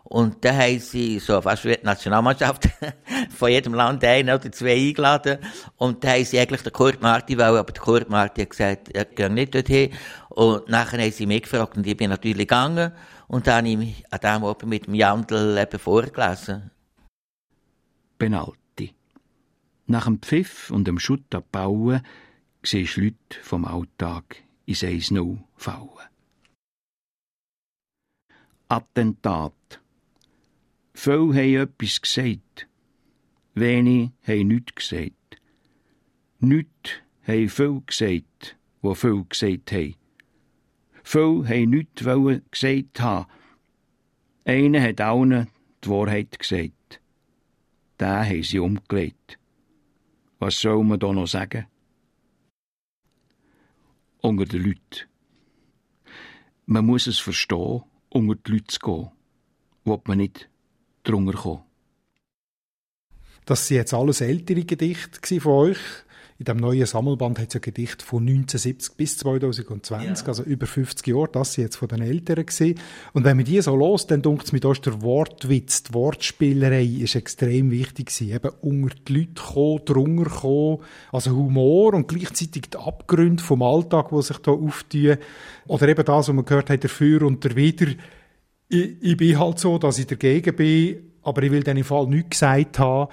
Und 0.09 0.45
da 0.45 0.55
haben 0.55 0.79
sie 0.79 1.19
so 1.19 1.41
fast 1.41 1.65
wie 1.65 1.75
die 1.75 1.85
Nationalmannschaft 1.85 2.69
von 3.29 3.49
jedem 3.49 3.73
Land 3.73 4.05
ein 4.05 4.29
oder 4.29 4.49
zwei 4.53 4.73
eingeladen. 4.73 5.39
Und 5.75 6.01
da 6.03 6.11
haben 6.11 6.23
sie 6.23 6.39
eigentlich 6.39 6.61
den 6.61 6.71
Kurt 6.71 7.01
Marti 7.01 7.37
wollen, 7.37 7.57
aber 7.57 7.73
der 7.73 7.83
Kurt 7.83 8.09
Marti 8.09 8.41
hat 8.41 8.49
gesagt, 8.51 8.89
er 8.95 9.03
geht 9.03 9.31
nicht 9.33 9.53
dorthin. 9.53 9.91
Und 10.29 10.69
nachher 10.69 11.01
haben 11.01 11.11
sie 11.11 11.25
mich 11.25 11.43
gefragt 11.43 11.75
und 11.75 11.85
ich 11.85 11.97
bin 11.97 12.09
natürlich 12.09 12.47
gegangen. 12.47 12.93
Und 13.27 13.47
dann 13.47 13.65
habe 13.65 13.83
ich 13.83 14.05
an 14.09 14.19
dem 14.21 14.43
oben 14.43 14.69
mit 14.69 14.87
dem 14.87 14.93
Jandl 14.93 15.57
eben 15.57 15.79
vorgelesen. 15.79 16.71
Penalty. 18.17 18.93
Nach 19.87 20.05
dem 20.05 20.21
Pfiff 20.21 20.71
und 20.71 20.87
dem 20.87 20.99
Schutt 20.99 21.35
abbauen, 21.35 22.01
siehst 22.63 22.95
du 22.95 23.01
Leute 23.01 23.17
vom 23.43 23.65
Alltag 23.65 24.37
ins 24.65 24.83
1-0 24.83 25.37
fallen. 25.57 25.89
Attentat. 28.69 29.53
Viele 30.99 31.35
haben 31.35 31.55
etwas 31.55 32.01
gesagt. 32.01 32.67
Wenige 33.53 34.13
haben 34.23 34.47
nichts 34.47 34.73
gesagt. 34.73 35.41
Nichts 36.39 36.89
haben 37.21 37.49
viel 37.49 37.81
gesagt, 37.85 38.57
wo 38.81 38.95
viel 38.95 39.23
gesagt 39.29 39.71
haben. 39.73 39.95
Viele 41.03 41.47
haben 41.47 41.69
nichts 41.69 42.03
gesagt 42.49 42.99
haben. 42.99 43.31
Einer 44.43 44.81
hat 44.81 44.99
allen 44.99 45.47
die 45.83 45.87
Wahrheit 45.87 46.39
gesagt. 46.39 46.99
Den 47.99 48.07
haben 48.07 48.43
sie 48.43 48.57
umgelegt. 48.57 49.37
Was 50.39 50.59
soll 50.59 50.83
man 50.83 50.99
da 50.99 51.13
noch 51.13 51.27
sagen? 51.27 51.67
Unter 54.21 54.45
den 54.45 54.63
Leuten. 54.63 55.07
Man 56.65 56.87
muss 56.87 57.05
es 57.05 57.19
verstehen, 57.19 57.83
unter 58.09 58.33
die 58.33 58.51
Leute 58.53 58.65
zu 58.65 58.79
gehen. 58.79 59.11
Will 59.85 60.01
man 60.05 60.17
nicht 60.17 60.49
drunter 61.07 61.33
gekommen. 61.33 61.61
Das 63.45 63.67
sind 63.67 63.77
jetzt 63.77 63.93
alles 63.93 64.21
ältere 64.21 64.63
Gedichte 64.63 65.39
von 65.39 65.51
euch. 65.53 65.77
In 66.39 66.45
dem 66.45 66.57
neuen 66.57 66.85
Sammelband 66.85 67.39
hat 67.39 67.47
es 67.47 67.53
ja 67.55 67.59
Gedichte 67.59 68.05
von 68.05 68.21
1970 68.21 68.95
bis 68.95 69.17
2020, 69.17 70.21
ja. 70.21 70.27
also 70.27 70.43
über 70.43 70.67
50 70.67 71.07
Jahre. 71.07 71.29
Das 71.31 71.53
sind 71.53 71.63
jetzt 71.63 71.77
von 71.77 71.87
den 71.87 72.03
Älteren 72.03 72.45
gesehen. 72.45 72.79
Und 73.13 73.23
wenn 73.23 73.37
man 73.37 73.45
die 73.45 73.59
so 73.59 73.75
los, 73.75 74.05
dann 74.05 74.21
denkt 74.21 74.43
es 74.45 74.51
mir, 74.51 74.59
da 74.59 74.71
ist 74.71 74.85
der 74.85 75.01
Wortwitz, 75.01 75.83
die 75.83 75.93
Wortspielerei 75.95 76.83
ist 76.83 77.15
extrem 77.15 77.71
wichtig 77.71 78.07
gewesen. 78.07 78.35
Eben 78.35 78.51
unter 78.61 78.95
die 79.07 79.13
Leute 79.13 79.41
kommen, 79.41 79.85
drunter 79.85 80.29
kommen, 80.29 80.79
also 81.11 81.31
Humor 81.31 81.95
und 81.95 82.07
gleichzeitig 82.07 82.69
die 82.69 82.77
Abgründe 82.77 83.41
vom 83.41 83.63
Alltag, 83.63 84.09
die 84.11 84.21
sich 84.21 84.37
da 84.37 84.51
auftun. 84.51 85.17
Oder 85.65 85.87
eben 85.87 86.05
das, 86.05 86.27
was 86.27 86.35
man 86.35 86.45
gehört 86.45 86.69
hat, 86.69 86.83
der 86.83 86.89
Für 86.91 87.25
und 87.25 87.43
der 87.45 87.55
Wider 87.55 87.87
ich, 88.69 89.01
ich 89.01 89.17
bin 89.17 89.39
halt 89.39 89.59
so, 89.59 89.77
dass 89.77 89.99
ich 89.99 90.07
dagegen 90.07 90.55
bin, 90.55 91.11
aber 91.23 91.43
ich 91.43 91.51
will 91.51 91.63
dann 91.63 91.77
im 91.77 91.83
Fall 91.83 92.07
nichts 92.07 92.31
gesagt 92.31 92.79
haben. 92.79 93.11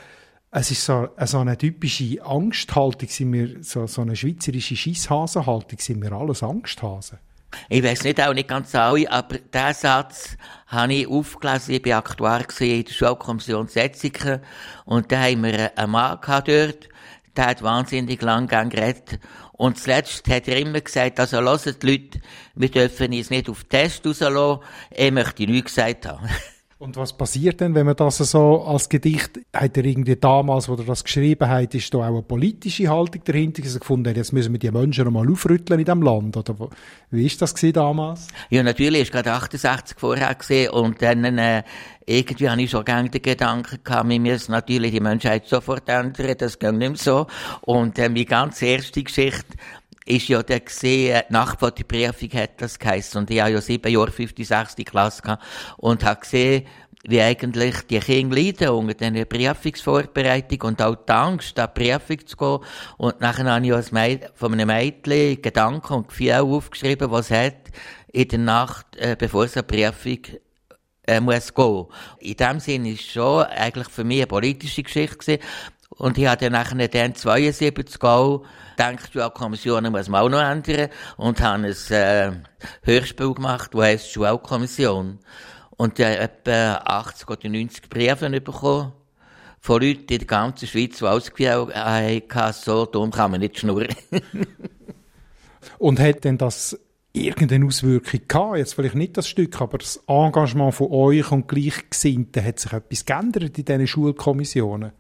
Es 0.51 0.71
ist 0.71 0.85
so, 0.85 1.09
so 1.25 1.39
eine 1.39 1.59
typische 1.59 2.25
Angsthaltung, 2.25 3.09
sind 3.09 3.33
wir, 3.33 3.63
so, 3.63 3.87
so 3.87 4.03
eine 4.03 4.15
schweizerische 4.15 4.77
Schisshasenhaltung, 4.77 5.79
sind 5.79 6.01
wir 6.03 6.13
alles 6.13 6.43
Angsthasen. 6.43 7.19
Ich 7.69 7.83
weiß 7.83 8.05
nicht, 8.05 8.21
auch 8.21 8.35
nicht 8.35 8.49
ganz 8.49 8.75
alle, 8.75 9.11
aber 9.11 9.39
diesen 9.39 9.75
Satz 9.75 10.37
habe 10.67 10.95
ich 10.95 11.09
aufgelesen, 11.09 11.75
ich 11.75 11.83
bin 11.83 11.93
Aktuar 11.93 12.45
in 12.61 12.85
der 12.85 12.93
Schulkommission 12.93 13.69
Setzigen 13.69 14.41
und 14.85 15.11
da 15.11 15.23
haben 15.23 15.45
wir 15.45 15.77
einen 15.79 15.93
Mann 15.93 16.21
gehabt 16.21 16.49
dort, 16.49 16.89
der 17.37 17.47
hat 17.47 17.63
wahnsinnig 17.63 18.21
lang 18.23 18.49
geredet 18.49 19.19
und 19.53 19.79
zuletzt 19.79 20.29
hat 20.29 20.49
er 20.49 20.59
immer 20.59 20.81
gesagt, 20.81 21.21
also 21.21 21.39
hören 21.39 21.77
die 21.81 21.87
Leute, 21.87 22.21
wir 22.55 22.71
dürfen 22.71 23.13
uns 23.13 23.31
nicht 23.31 23.49
auf 23.49 23.65
Test 23.65 24.07
rauslassen, 24.07 24.61
er 24.91 25.13
möchte 25.13 25.47
nichts 25.47 25.75
gesagt 25.75 26.07
haben. 26.07 26.29
Und 26.79 26.97
was 26.97 27.17
passiert 27.17 27.61
denn, 27.61 27.75
wenn 27.75 27.87
man 27.87 27.95
das 27.95 28.19
so 28.19 28.63
als 28.65 28.89
Gedicht, 28.89 29.39
hat 29.53 29.77
er 29.77 29.85
irgendwie 29.85 30.17
damals, 30.17 30.69
wo 30.69 30.75
er 30.75 30.85
das 30.85 31.05
geschrieben 31.05 31.49
hat, 31.49 31.75
ist 31.75 31.95
da 31.95 31.99
auch 31.99 32.03
eine 32.05 32.23
politische 32.23 32.89
Haltung 32.89 33.23
dahinter, 33.25 33.63
dass 33.63 33.79
gefunden 33.79 34.15
jetzt 34.15 34.33
müssen 34.33 34.53
wir 34.53 34.59
die 34.59 34.71
Menschen 34.73 35.13
mal 35.13 35.31
aufrütteln 35.31 35.79
in 35.79 35.87
diesem 35.87 36.03
Land, 36.03 36.37
oder 36.37 36.69
wie 37.11 37.27
ist 37.27 37.41
das 37.41 37.55
damals? 37.55 38.27
Ja, 38.51 38.63
natürlich, 38.63 39.03
ist 39.03 39.13
gerade 39.13 39.33
68 39.33 39.97
vorher 39.99 40.35
gesehen 40.35 40.71
und 40.71 41.01
dann, 41.01 41.25
äh, 41.39 41.63
irgendwie 42.07 42.51
habe 42.51 42.61
ich 42.61 42.71
schon 42.71 42.85
gerne 42.85 43.09
den 43.09 43.23
Gedanken 43.23 43.79
gehabt, 43.83 44.09
wir 44.09 44.21
müssen 44.21 44.53
natürlich 44.53 44.91
die 44.91 45.01
Menschheit 45.01 45.47
sofort 45.47 45.89
ändern, 45.89 46.35
das 46.37 46.59
ging 46.59 46.79
nicht 46.79 46.89
mehr 46.89 46.99
so. 46.99 47.27
Und 47.63 47.99
äh, 47.99 48.09
meine 48.09 48.25
ganz 48.25 48.61
erste 48.61 49.03
Geschichte, 49.03 49.57
ist 50.05 50.29
ja 50.29 50.43
der 50.43 50.61
gesehen, 50.61 51.23
nach 51.31 51.57
der 51.57 51.85
Prüfung 51.85 52.31
hat 52.35 52.61
das 52.61 52.79
geheißen. 52.79 53.21
Und 53.21 53.31
ich 53.31 53.41
habe 53.41 53.53
ja 53.53 53.61
sieben 53.61 53.93
Jahre 53.93 54.11
50, 54.11 54.47
60 54.47 54.87
Klasse 54.87 55.23
gehabt 55.23 55.43
und 55.79 56.05
habe 56.05 56.21
gesehen, 56.21 56.67
wie 57.07 57.21
eigentlich 57.21 57.83
die 57.83 58.01
Kinder 58.01 58.37
leiden 58.37 58.69
unter 58.71 58.95
dieser 58.95 59.25
Prüfungsvorbereitung 59.27 60.63
und 60.63 60.83
auch 60.83 60.97
die 60.97 61.13
Angst, 61.13 61.59
an 61.59 61.71
die 61.77 61.83
Prüfung 61.83 62.27
zu 62.27 62.37
gehen. 62.37 62.59
Und 62.97 63.21
nachher 63.21 63.45
habe 63.45 63.67
ich 63.67 63.73
als 63.75 63.91
von 64.35 64.53
einem 64.53 64.69
Mädchen 64.69 65.41
Gedanken 65.43 65.93
und 65.93 66.09
Gefühle 66.09 66.43
aufgeschrieben, 66.43 67.11
was 67.11 67.31
hat 67.31 67.57
in 68.13 68.29
der 68.29 68.39
Nacht, 68.39 68.97
äh, 68.97 69.17
bevor 69.19 69.45
es 69.45 69.57
eine 69.57 69.65
Prüfung 69.65 70.21
äh, 71.07 71.21
muss 71.21 71.53
gehen. 71.53 71.87
In 72.21 72.37
dem 72.37 72.61
Sinne 72.61 72.93
ist 72.93 73.11
schon 73.11 73.43
eigentlich 73.45 73.89
für 73.89 74.05
mich 74.05 74.19
eine 74.19 74.27
politische 74.27 74.83
Geschichte 74.83 75.19
gewesen. 75.19 75.43
Und 75.97 76.19
ich 76.19 76.27
hatte 76.27 76.51
nachher 76.51 76.89
dann 76.89 77.15
72 77.15 78.03
auch 78.03 78.43
gedacht, 78.77 79.15
ja, 79.15 79.31
Kommissionen 79.31 79.93
muss 79.93 80.09
man 80.09 80.23
auch 80.23 80.29
noch 80.29 80.41
ändern 80.41 80.89
und 81.17 81.41
habe 81.41 81.65
ein 81.65 81.91
äh, 81.91 82.33
Hörspiel 82.83 83.35
gemacht, 83.35 83.71
das 83.73 83.83
heisst 83.83 84.13
Schulkommission. 84.13 85.19
Und 85.77 85.99
äh, 86.01 86.17
etwa 86.17 86.83
80 86.85 87.29
oder 87.29 87.49
90 87.49 87.89
Briefe 87.89 88.29
bekommen 88.41 88.93
von 89.61 89.81
Leuten 89.81 90.13
in 90.13 90.19
der 90.19 90.27
ganzen 90.27 90.69
Schweiz, 90.69 90.99
die 90.99 91.05
ausgewählt 91.05 91.75
haben, 91.75 92.53
so 92.53 92.87
dumm 92.87 93.11
kann 93.11 93.31
man 93.31 93.41
nicht 93.41 93.59
schnurren. 93.59 93.95
und 95.79 96.01
hat 96.01 96.25
denn 96.25 96.39
das 96.39 96.79
irgendeine 97.13 97.67
Auswirkung 97.67 98.21
gehabt? 98.29 98.59
Jetzt 98.59 98.75
vielleicht 98.75 98.95
nicht 98.95 99.17
das 99.17 99.29
Stück, 99.29 99.61
aber 99.61 99.79
das 99.79 100.03
Engagement 100.07 100.75
von 100.75 100.91
euch 100.91 101.31
und 101.33 101.49
Gleichgesinnten, 101.49 102.45
hat 102.45 102.59
sich 102.59 102.73
etwas 102.73 103.07
geändert 103.07 103.57
in 103.57 103.65
diesen 103.65 103.87
Schulkommissionen? 103.87 104.93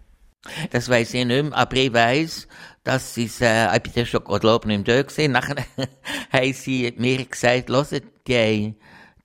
Das 0.70 0.88
weiß 0.88 1.14
ich 1.14 1.24
nicht 1.24 1.42
mehr, 1.44 1.56
aber 1.56 1.76
ich 1.76 1.92
weiß, 1.92 2.48
dass 2.82 3.14
sie 3.14 3.24
es, 3.24 3.40
äh, 3.40 3.74
ich 3.74 3.82
bin 3.82 3.92
ja 3.94 4.04
schon 4.04 4.24
glaube 4.24 4.68
ich, 4.68 4.74
im 4.74 4.84
Dörr 4.84 5.04
gesehen, 5.04 5.32
nachher 5.32 5.56
haben 6.32 6.52
sie 6.52 6.92
mir 6.96 7.24
gesagt, 7.24 7.70
hört, 7.70 8.02
die 8.26 8.36
haben 8.36 8.76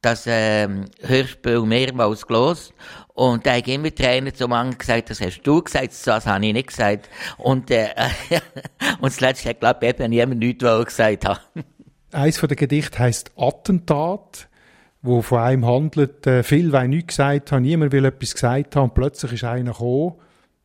das 0.01 0.23
ähm, 0.27 0.85
Hörspiel 1.01 1.61
mehrmals 1.61 2.25
gelost 2.25 2.73
und 3.19 3.45
da 3.45 3.55
habe 3.55 3.69
immer 3.69 3.93
Trainer 3.93 4.33
zum 4.33 4.51
Mann 4.51 4.77
gesagt, 4.77 5.09
das 5.09 5.19
hast 5.19 5.41
du 5.41 5.61
gesagt, 5.61 5.93
das 6.05 6.25
habe 6.25 6.45
ich 6.45 6.53
nicht 6.53 6.69
gesagt. 6.69 7.09
Und, 7.37 7.69
äh, 7.69 7.89
und 9.01 9.11
zuletzt 9.11 9.45
hat, 9.45 9.59
glaube 9.59 9.85
ich, 9.85 9.89
eben 9.89 10.09
niemand 10.09 10.39
nichts 10.39 10.63
gesagt 10.63 11.27
hat. 11.27 11.41
Eins 12.13 12.37
von 12.37 12.47
den 12.47 12.55
Gedichten 12.55 12.97
heisst 12.97 13.31
Attentat, 13.35 14.47
wo 15.01 15.21
von 15.21 15.39
einem 15.39 15.65
handelt, 15.65 16.25
äh, 16.27 16.43
viel 16.43 16.71
weil 16.71 16.87
nichts 16.87 17.17
gesagt 17.17 17.51
haben, 17.51 17.63
niemand 17.63 17.91
will 17.91 18.05
etwas 18.05 18.33
gesagt 18.33 18.77
haben 18.77 18.85
und 18.85 18.93
plötzlich 18.93 19.33
ist 19.33 19.43
einer 19.43 19.73
gekommen 19.73 20.13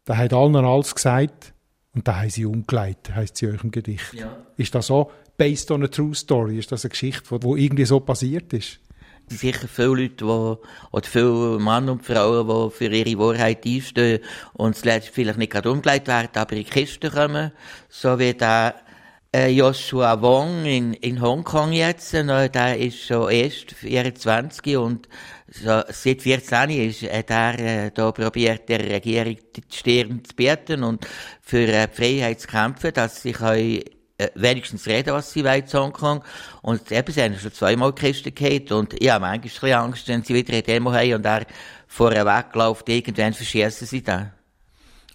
da 0.04 0.16
hat 0.16 0.32
allen 0.32 0.56
alles 0.56 0.94
gesagt 0.94 1.54
und 1.94 2.06
da 2.06 2.20
haben 2.20 2.30
sie 2.30 2.44
umgeleitet, 2.44 3.14
heisst 3.14 3.36
sie 3.36 3.46
in 3.46 3.52
eurem 3.52 3.70
Gedicht. 3.70 4.12
Ja. 4.14 4.36
Ist 4.56 4.74
das 4.74 4.88
so 4.88 5.10
based 5.36 5.70
on 5.70 5.84
a 5.84 5.88
true 5.88 6.14
story? 6.14 6.58
Ist 6.58 6.72
das 6.72 6.84
eine 6.84 6.90
Geschichte, 6.90 7.24
wo, 7.42 7.56
irgendwie 7.56 7.84
so 7.84 8.00
passiert 8.00 8.52
ist? 8.52 8.80
Sicher 9.28 9.68
viele 9.68 10.02
Leute, 10.02 10.16
die, 10.16 10.24
oder 10.24 11.06
viele 11.06 11.58
Männer 11.58 11.92
und 11.92 12.04
Frauen, 12.04 12.46
die 12.46 12.76
für 12.76 12.92
ihre 12.94 13.18
Wahrheit 13.18 13.64
einstehen 13.64 14.20
und 14.52 14.76
zuletzt 14.76 15.08
vielleicht 15.08 15.38
nicht 15.38 15.52
gerade 15.52 15.70
umgeleitet 15.70 16.08
werden, 16.08 16.28
aber 16.34 16.52
in 16.52 16.64
die 16.64 16.70
Kiste 16.70 17.10
kommen, 17.10 17.52
so 17.88 18.18
wie 18.18 18.34
der 18.34 18.74
Joshua 19.34 20.20
Wong 20.22 20.64
in, 20.64 20.94
in 20.94 21.20
Hongkong 21.20 21.72
jetzt, 21.72 22.14
äh, 22.14 22.48
der 22.48 22.78
ist 22.78 23.00
schon 23.00 23.32
erst 23.32 23.72
24 23.72 24.76
und 24.76 25.08
so, 25.48 25.82
seit 25.88 26.22
14 26.22 26.70
ist, 26.70 27.02
hat 27.02 27.30
er 27.30 27.58
äh, 27.58 27.90
da 27.92 28.12
probiert, 28.12 28.68
der 28.68 28.78
Regierung 28.78 29.36
die 29.56 29.62
Stirn 29.70 30.22
zu 30.24 30.36
bieten 30.36 30.84
und 30.84 31.04
für 31.40 31.66
äh, 31.66 31.88
die 31.88 31.96
Freiheit 31.96 32.40
zu 32.40 32.46
kämpfen, 32.46 32.92
dass 32.92 33.22
sie 33.22 33.32
äh, 33.32 34.28
wenigstens 34.36 34.86
reden, 34.86 35.12
was 35.12 35.32
sie 35.32 35.44
wollen 35.44 35.66
zu 35.66 35.80
Hongkong. 35.80 36.22
Und 36.62 36.92
eben, 36.92 37.12
sie 37.12 37.22
haben 37.22 37.36
schon 37.36 37.52
zweimal 37.52 37.92
Kisten 37.92 38.32
gehabt 38.32 38.70
und 38.70 38.94
ich 39.02 39.10
habe 39.10 39.22
manchmal 39.22 39.34
ein 39.34 39.40
bisschen 39.40 39.72
Angst, 39.72 40.06
wenn 40.06 40.22
sie 40.22 40.34
wieder 40.34 40.52
eine 40.52 40.62
Demo 40.62 40.92
haben 40.92 41.14
und 41.14 41.26
er 41.26 41.44
vorher 41.88 42.24
wegläuft, 42.24 42.88
irgendwann 42.88 43.32
verschießen 43.32 43.86
sie 43.88 44.02
dann. 44.02 44.30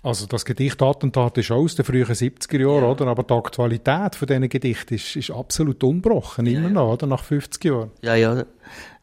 Also 0.02 0.28
das 0.28 0.46
Gedicht 0.46 0.82
Attentat 0.82 1.38
ist 1.38 1.52
aus 1.52 1.76
den 1.76 1.84
frühen 1.84 2.06
70er 2.06 2.60
Jahren, 2.60 2.84
ja. 2.84 2.90
oder? 2.90 3.08
Aber 3.08 3.24
die 3.24 3.34
Aktualität 3.34 4.16
von 4.16 4.28
diesen 4.28 4.48
Gedichten 4.48 4.94
ist, 4.94 5.16
ist 5.18 5.32
absolut 5.32 5.84
unbrochen, 5.84 6.46
ja, 6.46 6.60
immer 6.60 6.70
noch, 6.70 6.94
oder? 6.94 7.06
Nach 7.06 7.24
50 7.24 7.64
Jahren. 7.66 7.92
Ja, 8.02 8.16
ja. 8.16 8.46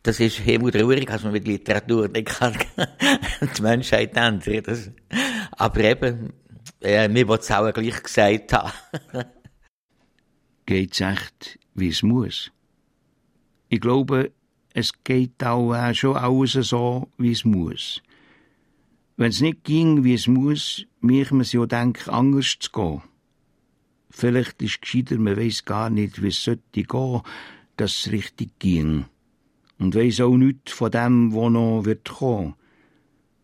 Das 0.02 0.20
ist 0.20 0.38
himmeltraurig, 0.38 1.06
dass 1.06 1.24
man 1.24 1.32
mit 1.32 1.46
Literatur 1.46 2.08
nicht 2.08 2.28
kann 2.28 2.56
die 3.56 3.62
Menschheit 3.62 4.16
ändern. 4.16 4.62
Das, 4.64 4.90
aber 5.52 5.80
eben, 5.80 6.32
äh, 6.80 7.08
mir 7.08 7.28
wird 7.28 7.42
es 7.42 7.50
auch 7.50 7.70
gleich 7.72 8.02
gesagt 8.02 8.52
haben. 8.54 8.72
Geht's 10.66 11.00
echt, 11.00 11.58
wie 11.74 11.88
es 11.88 12.02
muss? 12.02 12.50
Ich 13.68 13.80
glaube, 13.80 14.30
es 14.72 14.92
geht 15.04 15.42
auch 15.44 15.74
äh, 15.74 15.94
schon 15.94 16.16
alles 16.16 16.52
so, 16.52 17.08
wie 17.18 17.32
es 17.32 17.44
muss. 17.44 18.00
Wenn 19.18 19.30
es 19.30 19.40
nicht 19.40 19.64
ging, 19.64 20.04
wie 20.04 20.12
es 20.12 20.26
muss, 20.26 20.84
mich 21.00 21.30
man 21.30 21.46
ja 21.46 21.64
denken, 21.64 22.10
anders 22.10 22.58
zu 22.58 22.70
gehen. 22.70 23.02
Vielleicht 24.10 24.60
ist 24.60 24.82
gescheiter, 24.82 25.18
man 25.18 25.38
weiß 25.38 25.64
gar 25.64 25.88
nicht, 25.88 26.22
wie 26.22 26.28
es 26.28 26.44
sollte 26.44 26.82
gehen, 26.82 27.22
dass 27.76 27.98
es 27.98 28.12
richtig 28.12 28.58
ging. 28.58 29.06
Und 29.78 29.94
weiss 29.94 30.20
auch 30.20 30.36
nichts 30.36 30.72
von 30.72 30.90
dem, 30.90 31.34
was 31.34 31.50
noch 31.50 31.84
wird 31.86 32.08
kommen. 32.08 32.54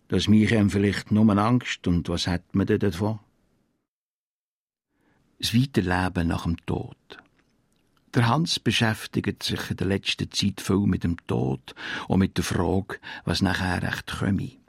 Das 0.08 0.28
mich 0.28 0.54
einem 0.54 0.68
vielleicht 0.68 1.10
nur 1.10 1.36
Angst, 1.38 1.86
und 1.86 2.08
was 2.10 2.26
hat 2.26 2.54
man 2.54 2.66
denn 2.66 2.80
davon? 2.80 3.18
Das 5.38 5.54
Weiterleben 5.54 6.28
nach 6.28 6.44
dem 6.44 6.58
Tod. 6.66 6.96
Der 8.14 8.28
Hans 8.28 8.60
beschäftigt 8.60 9.42
sich 9.42 9.70
in 9.70 9.76
der 9.78 9.86
letzten 9.86 10.30
Zeit 10.30 10.60
viel 10.60 10.86
mit 10.86 11.02
dem 11.02 11.16
Tod 11.26 11.74
und 12.08 12.18
mit 12.18 12.36
der 12.36 12.44
Frage, 12.44 12.98
was 13.24 13.40
nachher 13.40 13.82
recht 13.82 14.06
komme. 14.18 14.61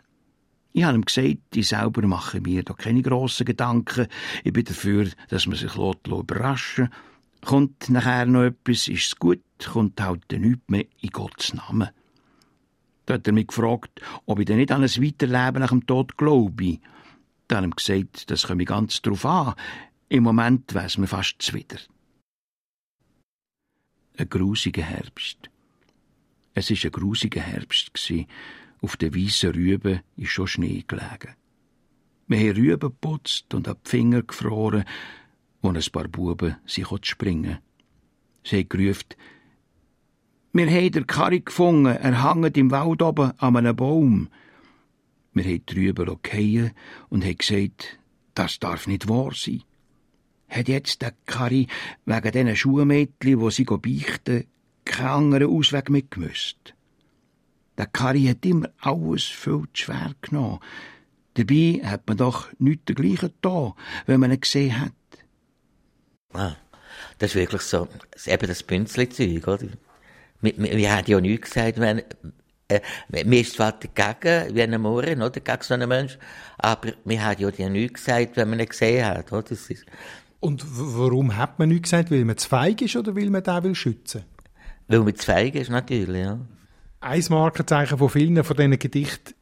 Ich 0.75 0.83
habe 0.83 0.97
ihm 0.97 1.05
gesagt, 1.05 1.55
ich 1.55 1.67
selber 1.67 2.05
mache 2.07 2.41
mir 2.41 2.63
da 2.63 2.73
keine 2.73 3.03
grossen 3.03 3.45
Gedanken. 3.45 4.07
Ich 4.43 4.51
bin 4.51 4.65
dafür, 4.65 5.07
dass 5.29 5.45
man 5.45 5.55
sich 5.55 5.75
überraschen 5.75 6.85
lässt. 6.85 7.45
Kommt 7.45 7.89
nachher 7.89 8.25
noch 8.25 8.43
etwas, 8.43 8.87
ist 8.87 9.05
es 9.05 9.15
gut, 9.17 9.43
kommt 9.63 10.01
halt 10.01 10.31
nichts 10.31 10.63
mehr 10.67 10.85
in 11.01 11.09
Gottes 11.09 11.53
Namen. 11.53 11.89
Da 13.05 13.15
hat 13.15 13.27
er 13.27 13.33
mich 13.33 13.47
gefragt, 13.47 14.01
ob 14.25 14.39
ich 14.39 14.45
denn 14.45 14.57
nicht 14.57 14.71
an 14.71 14.81
ein 14.81 14.89
Weiterleben 14.89 15.59
nach 15.59 15.69
dem 15.69 15.85
Tod 15.85 16.17
glaube. 16.17 16.79
Da 17.47 17.57
habe 17.57 17.67
ich 17.67 17.71
ihm 17.71 17.75
gesagt, 17.75 18.31
das 18.31 18.47
komme 18.47 18.63
ich 18.63 18.69
ganz 18.69 19.01
drauf 19.01 19.25
an. 19.25 19.53
Im 20.09 20.23
Moment 20.23 20.73
wäre 20.73 20.85
es 20.85 20.97
mir 20.97 21.07
fast 21.07 21.35
zuwider. 21.39 21.77
Ein 24.17 24.29
grusiger 24.29 24.83
Herbst. 24.83 25.49
Es 26.55 26.69
war 26.69 26.77
ein 26.83 26.91
grusiger 26.91 27.41
Herbst. 27.41 27.93
Gewesen. 27.93 28.27
Auf 28.83 28.97
den 28.97 29.15
weißen 29.15 29.51
Rüben 29.51 30.01
ist 30.17 30.31
schon 30.31 30.45
Schnee 30.45 30.83
gelegen. 30.85 31.35
Wir 32.27 32.37
haben 32.37 32.57
Rüben 32.57 32.79
geputzt 32.81 33.53
und 33.53 33.69
ab 33.69 33.79
die 33.85 33.91
Finger 33.91 34.23
gefroren, 34.23 34.83
wo 35.61 35.69
ein 35.69 35.81
paar 35.93 36.09
Buben 36.09 36.57
sich 36.65 36.85
springen 37.03 37.59
Sie 38.43 38.57
haben 38.57 38.67
gerufen, 38.67 39.15
wir 40.51 40.69
haben 40.69 40.91
den 40.91 41.07
Karri 41.07 41.39
gefunden, 41.39 41.95
er 41.95 42.29
hängt 42.29 42.57
im 42.57 42.71
Wald 42.71 43.01
oben 43.01 43.31
an 43.37 43.55
einem 43.55 43.73
Baum. 43.73 44.27
Wir 45.31 45.45
haben 45.45 45.65
drüber 45.65 46.17
fallen 46.21 46.71
und 47.07 47.23
haben 47.23 47.37
gesagt, 47.37 47.99
das 48.35 48.59
darf 48.59 48.85
nicht 48.85 49.07
wahr 49.07 49.31
sein. 49.33 49.63
Hat 50.49 50.67
jetzt 50.67 51.01
der 51.01 51.13
Karri 51.25 51.67
wegen 52.05 52.31
diesen 52.33 52.55
Schuhmädchen, 52.57 53.39
die 53.39 53.51
sie 53.51 53.63
beichten, 53.63 54.43
keinen 54.83 55.07
anderen 55.07 55.57
Ausweg 55.57 55.89
mitgemusst? 55.89 56.75
Der 57.77 57.87
Kari 57.87 58.25
hat 58.25 58.45
immer 58.45 58.69
alles 58.79 59.23
viel 59.23 59.63
zu 59.73 59.83
schwer 59.83 60.11
genommen. 60.21 60.59
Dabei 61.33 61.81
hat 61.83 62.07
man 62.07 62.17
doch 62.17 62.49
nichts 62.59 62.85
dergleichen 62.85 63.33
da, 63.41 63.73
wenn 64.05 64.19
man 64.19 64.31
ihn 64.31 64.39
gesehen 64.39 64.79
hat. 64.79 64.91
Ah, 66.33 66.55
das 67.17 67.31
ist 67.31 67.35
wirklich 67.35 67.61
so, 67.63 67.87
eben 68.25 68.47
das 68.47 68.63
Bünzli-Zeug, 68.63 69.47
oder? 69.47 69.67
wir, 70.43 70.57
wir 70.57 70.95
haben 70.95 71.05
ja 71.07 71.21
nichts 71.21 71.51
gesagt, 71.51 71.79
wenn, 71.79 72.03
äh, 72.67 72.81
mir 73.25 73.41
ist 73.41 73.53
zwar 73.53 73.73
dagegen, 73.73 74.55
wie 74.55 74.61
ein 74.61 74.81
Mohren, 74.81 75.21
oder, 75.21 75.39
gegen 75.39 75.61
so 75.61 75.73
einen 75.73 75.89
Mensch, 75.89 76.17
aber 76.57 76.93
wir 77.05 77.23
haben 77.23 77.53
ja 77.57 77.69
nichts 77.69 78.05
gesagt, 78.05 78.35
wenn 78.35 78.49
man 78.49 78.59
ihn 78.59 78.67
gesehen 78.67 79.05
hat, 79.05 79.31
oder? 79.31 79.43
Das 79.43 79.69
ist 79.69 79.85
Und 80.39 80.63
warum 80.65 81.37
hat 81.37 81.59
man 81.59 81.69
nichts 81.69 81.89
gesagt? 81.89 82.11
Weil 82.11 82.25
man 82.25 82.37
zu 82.37 82.49
feig 82.49 82.81
ist 82.81 82.95
oder 82.95 83.15
weil 83.15 83.29
man 83.29 83.43
den 83.43 83.63
will 83.63 83.75
schützen? 83.75 84.23
Weil 84.87 84.99
man 84.99 85.15
zu 85.15 85.25
feig 85.25 85.55
ist, 85.55 85.69
natürlich, 85.69 86.23
ja. 86.23 86.39
Ein 87.03 87.25
Markenzeichen 87.27 87.97
von 87.97 88.07
vielen 88.07 88.41
von 88.45 88.55
diesen 88.55 88.79
Gedichten 88.79 89.33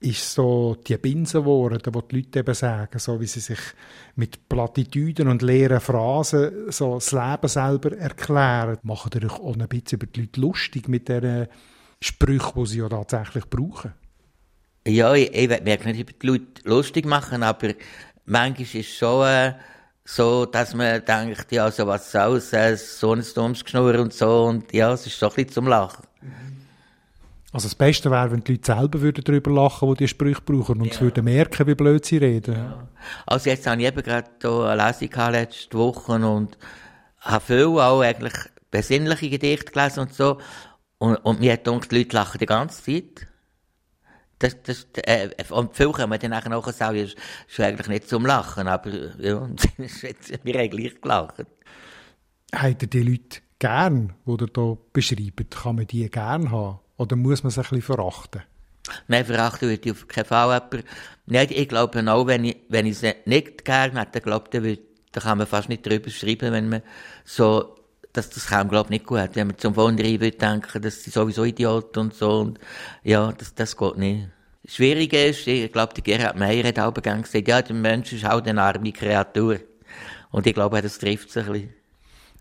ist 0.00 0.34
so 0.34 0.76
die 0.86 0.98
Binsenworte, 0.98 1.90
die 1.90 1.98
die 2.06 2.16
Leute 2.16 2.40
eben 2.40 2.54
sagen, 2.54 2.98
so 2.98 3.18
wie 3.18 3.26
sie 3.26 3.40
sich 3.40 3.58
mit 4.14 4.46
Plattitüden 4.50 5.28
und 5.28 5.40
leeren 5.40 5.80
Phrasen 5.80 6.70
so 6.70 6.96
das 6.96 7.12
Leben 7.12 7.48
selber 7.48 7.96
erklären. 7.96 8.76
Machen 8.82 9.12
ihr 9.14 9.24
euch 9.24 9.40
auch 9.40 9.56
ein 9.56 9.66
bisschen 9.66 9.96
über 9.96 10.06
die 10.06 10.20
Leute 10.20 10.40
lustig 10.42 10.86
mit 10.86 11.08
diesen 11.08 11.46
Sprüchen, 12.02 12.62
die 12.62 12.66
sie 12.66 12.78
ja 12.80 12.90
tatsächlich 12.90 13.48
brauchen? 13.48 13.94
Ja, 14.86 15.14
ich, 15.14 15.34
ich 15.34 15.48
mich 15.48 15.84
nicht 15.84 16.00
über 16.00 16.12
die 16.12 16.26
Leute 16.26 16.62
lustig 16.64 17.06
machen, 17.06 17.42
aber 17.42 17.68
manchmal 18.26 18.60
ist 18.60 18.74
es 18.74 18.94
schon 18.94 19.26
äh, 19.26 19.54
so, 20.04 20.44
dass 20.44 20.74
man 20.74 21.02
denkt, 21.02 21.50
ja, 21.52 21.70
so 21.70 21.86
was 21.86 22.12
soll's, 22.12 22.52
äh, 22.52 22.76
so 22.76 23.14
ein 23.14 23.24
dummes 23.34 23.64
Geschnurr 23.64 23.98
und 23.98 24.12
so, 24.12 24.44
und 24.44 24.70
ja, 24.74 24.92
es 24.92 25.06
ist 25.06 25.22
doch 25.22 25.30
ein 25.30 25.36
bisschen 25.36 25.52
zum 25.54 25.68
Lachen. 25.68 26.04
Also 27.54 27.68
das 27.68 27.76
Beste 27.76 28.10
wäre, 28.10 28.32
wenn 28.32 28.42
die 28.42 28.54
Leute 28.54 28.66
selber 28.74 29.00
würden 29.00 29.22
darüber 29.22 29.52
lachen 29.52 29.86
würden, 29.86 29.98
die 29.98 30.04
diese 30.04 30.08
Sprüche 30.08 30.40
brauchen 30.40 30.80
und 30.80 30.92
ja. 30.92 31.00
würden 31.00 31.24
merken, 31.24 31.66
wie 31.68 31.76
blöd 31.76 32.04
sie 32.04 32.16
reden. 32.16 32.56
Ja. 32.56 32.88
Also 33.26 33.48
jetzt 33.48 33.64
habe 33.68 33.80
ich 33.80 33.86
eben 33.86 34.02
gerade 34.02 34.28
hier 34.40 34.64
eine 34.64 34.86
Lesung 34.88 35.30
letzte 35.30 35.78
Woche 35.78 36.12
und 36.12 36.58
habe 37.20 37.44
viel 37.44 37.66
auch 37.66 38.00
eigentlich 38.00 38.34
besinnliche 38.72 39.30
Gedichte 39.30 39.70
gelesen 39.70 40.00
und 40.00 40.14
so. 40.14 40.38
Und, 40.98 41.14
und 41.18 41.38
mir 41.38 41.52
hat 41.52 41.62
gedacht, 41.62 41.92
die 41.92 41.98
Leute 41.98 42.16
lachen 42.16 42.38
die 42.38 42.46
ganze 42.46 42.82
Zeit. 42.82 43.28
Das, 44.40 44.60
das, 44.64 44.86
äh, 45.04 45.30
und 45.50 45.76
viel 45.76 45.92
können 45.92 46.10
wir 46.10 46.18
dann 46.18 46.32
nachher 46.32 46.50
noch 46.50 46.68
sagen, 46.72 46.98
ist, 46.98 47.16
ist 47.48 47.60
eigentlich 47.60 47.86
nicht 47.86 48.08
zum 48.08 48.26
Lachen, 48.26 48.66
aber 48.66 48.90
ja, 49.20 49.48
wir 50.42 50.54
haben 50.58 50.70
gleich 50.70 51.00
gelacht. 51.00 51.44
Ihr 52.52 52.74
die 52.74 53.02
Leute 53.02 53.43
gern, 53.58 54.14
die 54.26 54.32
ihr 54.32 54.48
hier 54.54 54.78
beschreibt? 54.92 55.50
Kann 55.54 55.76
man 55.76 55.86
die 55.86 56.10
gern 56.10 56.50
haben? 56.50 56.78
Oder 56.96 57.16
muss 57.16 57.42
man 57.42 57.50
sie 57.50 57.60
ein 57.60 57.62
bisschen 57.62 57.82
verachten? 57.82 58.42
Nein, 59.08 59.24
verachten 59.24 59.68
würde 59.68 59.82
ich 59.84 59.92
auf 59.92 60.08
keinen 60.08 60.26
Fall 60.26 60.52
jemanden. 60.52 60.88
Nein, 61.26 61.46
ich 61.50 61.68
glaube 61.68 62.12
auch, 62.12 62.26
wenn 62.26 62.44
ich, 62.44 62.56
wenn 62.68 62.86
ich 62.86 62.98
sie 62.98 63.14
nicht 63.24 63.64
gerne 63.64 64.00
hätte, 64.00 64.20
glaube 64.20 64.50
dann, 64.50 64.62
dann 65.12 65.22
kann 65.22 65.38
man 65.38 65.46
fast 65.46 65.68
nicht 65.68 65.86
drüber 65.86 66.10
schreiben, 66.10 66.52
wenn 66.52 66.68
man 66.68 66.82
so, 67.24 67.76
das, 68.12 68.30
das 68.30 68.46
kann 68.46 68.68
glaube 68.68 68.90
nicht 68.90 69.06
gut. 69.06 69.30
Wenn 69.34 69.48
man 69.48 69.58
zum 69.58 69.74
Vornherein 69.74 70.20
würde 70.20 70.36
denken, 70.36 70.82
das 70.82 71.02
sind 71.02 71.14
sowieso 71.14 71.44
Idioten 71.44 71.98
und 71.98 72.14
so, 72.14 72.40
und, 72.40 72.58
ja, 73.02 73.32
das, 73.32 73.54
das 73.54 73.76
geht 73.76 73.96
nicht. 73.96 74.28
Das 74.62 74.74
Schwierige 74.74 75.24
ist, 75.26 75.46
ich 75.46 75.72
glaube, 75.72 76.00
Gerhard 76.00 76.38
Meyer 76.38 76.64
hat 76.64 76.78
auch 76.78 76.94
gesagt, 76.94 77.48
ja, 77.48 77.60
der 77.62 77.76
Mensch 77.76 78.12
ist 78.12 78.24
auch 78.24 78.42
eine 78.42 78.62
arme 78.62 78.92
Kreatur. 78.92 79.58
Und 80.30 80.46
ich 80.46 80.54
glaube, 80.54 80.80
das 80.80 80.98
trifft 80.98 81.30
sich 81.30 81.46
ein 81.46 81.52
bisschen. 81.52 81.74